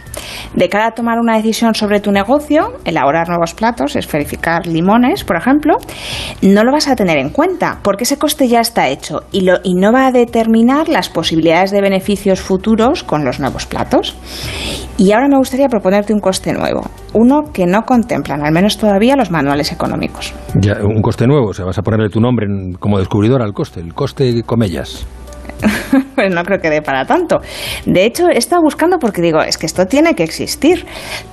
[0.55, 5.37] De cara a tomar una decisión sobre tu negocio, elaborar nuevos platos, esferificar limones, por
[5.37, 5.77] ejemplo,
[6.43, 9.59] no lo vas a tener en cuenta porque ese coste ya está hecho y, lo,
[9.63, 14.17] y no va a determinar las posibilidades de beneficios futuros con los nuevos platos.
[14.99, 16.83] Y ahora me gustaría proponerte un coste nuevo,
[17.15, 20.35] uno que no contemplan, al menos todavía, los manuales económicos.
[20.83, 22.47] Un coste nuevo, o sea, vas a ponerle tu nombre
[22.79, 25.07] como descubridor al coste, el coste comellas.
[26.15, 27.41] pues no creo que dé para tanto.
[27.87, 30.87] De hecho, he estado buscando porque digo, es que esto tiene que existir,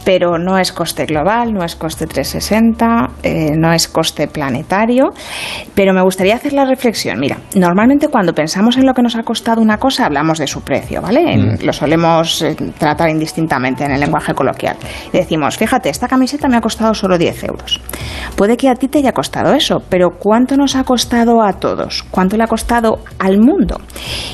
[0.05, 5.11] pero no es coste global, no es coste 360, eh, no es coste planetario,
[5.75, 7.19] pero me gustaría hacer la reflexión.
[7.19, 10.61] Mira, normalmente cuando pensamos en lo que nos ha costado una cosa, hablamos de su
[10.61, 11.33] precio, ¿vale?
[11.33, 14.77] En- Lo solemos eh, tratar indistintamente en el lenguaje coloquial.
[15.11, 17.81] Y decimos, fíjate, esta camiseta me ha costado solo 10 euros.
[18.35, 22.03] Puede que a ti te haya costado eso, pero ¿cuánto nos ha costado a todos?
[22.11, 23.79] ¿Cuánto le ha costado al mundo?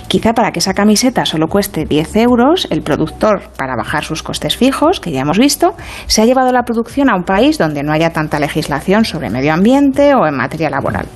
[0.07, 4.57] Quizá para que esa camiseta solo cueste 10 euros, el productor, para bajar sus costes
[4.57, 5.75] fijos, que ya hemos visto,
[6.07, 9.53] se ha llevado la producción a un país donde no haya tanta legislación sobre medio
[9.53, 11.07] ambiente o en materia laboral.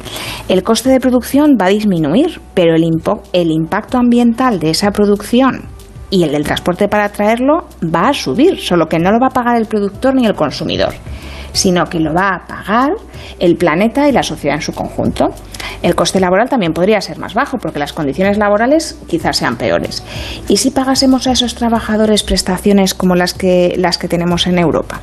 [0.48, 2.84] El coste de producción va a disminuir, pero el,
[3.34, 5.77] el impacto ambiental de esa producción
[6.10, 9.34] y el del transporte para traerlo va a subir, solo que no lo va a
[9.34, 10.94] pagar el productor ni el consumidor,
[11.54, 12.92] sino que lo va a pagar
[13.40, 15.26] el planeta y la sociedad en su conjunto.
[15.82, 20.04] El coste laboral también podría ser más bajo porque las condiciones laborales quizás sean peores.
[20.48, 25.02] ¿Y si pagásemos a esos trabajadores prestaciones como las que, las que tenemos en Europa?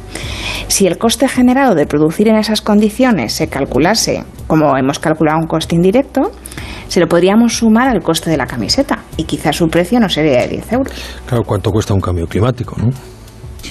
[0.66, 5.46] Si el coste generado de producir en esas condiciones se calculase como hemos calculado un
[5.46, 6.32] coste indirecto,
[6.88, 10.42] se lo podríamos sumar al coste de la camiseta y quizás su precio no sería
[10.42, 10.93] de 10 euros.
[11.26, 12.90] Claro, ¿cuánto cuesta un cambio climático, no?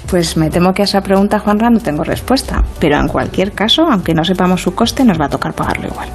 [0.10, 2.64] Pues me temo que a esa pregunta, Juanra, no tengo respuesta.
[2.80, 6.10] Pero en cualquier caso, aunque no sepamos su coste, nos va a tocar pagarlo igual.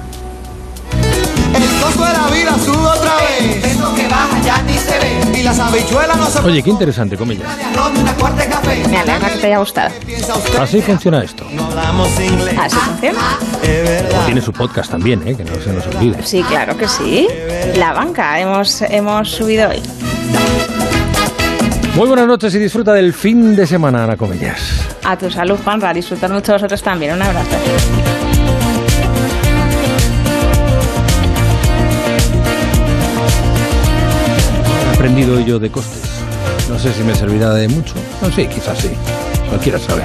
[6.43, 7.47] Oye, qué interesante, comillas.
[8.89, 9.91] Me alegra que te haya gustado.
[10.59, 11.45] Así funciona esto.
[11.57, 12.55] Hablamos inglés.
[12.59, 13.37] Así funciona.
[14.25, 15.35] Tiene su podcast también, ¿eh?
[15.35, 16.23] que no se nos olvide.
[16.23, 17.27] Sí, claro que sí.
[17.75, 19.81] La banca hemos, hemos subido hoy.
[21.95, 24.87] Muy buenas noches y disfruta del fin de semana, Ana Comellas.
[25.03, 25.93] A tu salud, Juanra.
[25.93, 27.13] Disfrutad mucho vosotros también.
[27.13, 27.49] Un abrazo.
[34.91, 36.01] He aprendido yo de costes.
[36.69, 37.95] No sé si me servirá de mucho.
[38.21, 38.89] No sé, quizás sí.
[39.49, 40.03] Cualquiera sabe.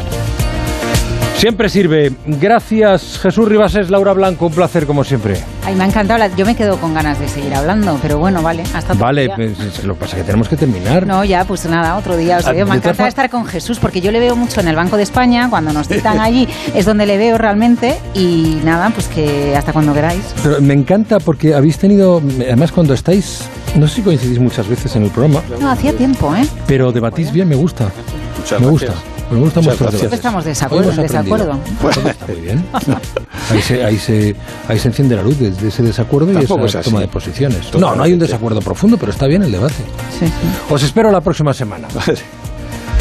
[1.44, 2.10] Siempre sirve.
[2.26, 4.46] Gracias, Jesús Ribases, Laura Blanco.
[4.46, 5.36] Un placer, como siempre.
[5.66, 6.18] Ay, me ha encantado.
[6.18, 8.62] la- Yo me quedo con ganas de seguir hablando, pero bueno, vale.
[8.72, 9.34] Hasta otro Vale, día.
[9.36, 11.06] pues, lo que pasa es que tenemos que terminar.
[11.06, 12.64] No, ya, pues nada, otro día os Ah, digo.
[12.64, 15.02] de Me encanta estar con Jesús porque yo le veo mucho en el Banco de
[15.02, 15.86] España, cuando nos
[16.16, 20.22] citan allí, es donde le veo realmente y nada, pues que hasta cuando queráis.
[20.42, 23.42] Pero me encanta porque habéis tenido, además cuando estáis,
[23.76, 26.46] no sé si coincidís muchas veces en el programa, No, hacía tiempo, ¿eh?
[26.66, 27.90] pero debatís bien, me gusta.
[28.38, 28.90] Muchas me gracias.
[28.94, 29.13] gusta.
[29.30, 29.94] Muchas gracias.
[29.94, 31.36] Siempre estamos de desacuerdo, Hoy en hemos aprendido.
[31.36, 31.60] desacuerdo.
[31.82, 32.64] Bueno, está muy bien.
[33.50, 34.34] Ahí se, ahí, se,
[34.68, 37.58] ahí se enciende la luz desde ese desacuerdo y esa es toma de posiciones.
[37.58, 37.96] No, Totalmente.
[37.98, 39.74] no hay un desacuerdo profundo, pero está bien el debate.
[40.18, 40.32] Sí, sí.
[40.70, 41.88] Os espero la próxima semana.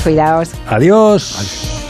[0.03, 0.49] Cuidaos.
[0.67, 1.82] Adiós.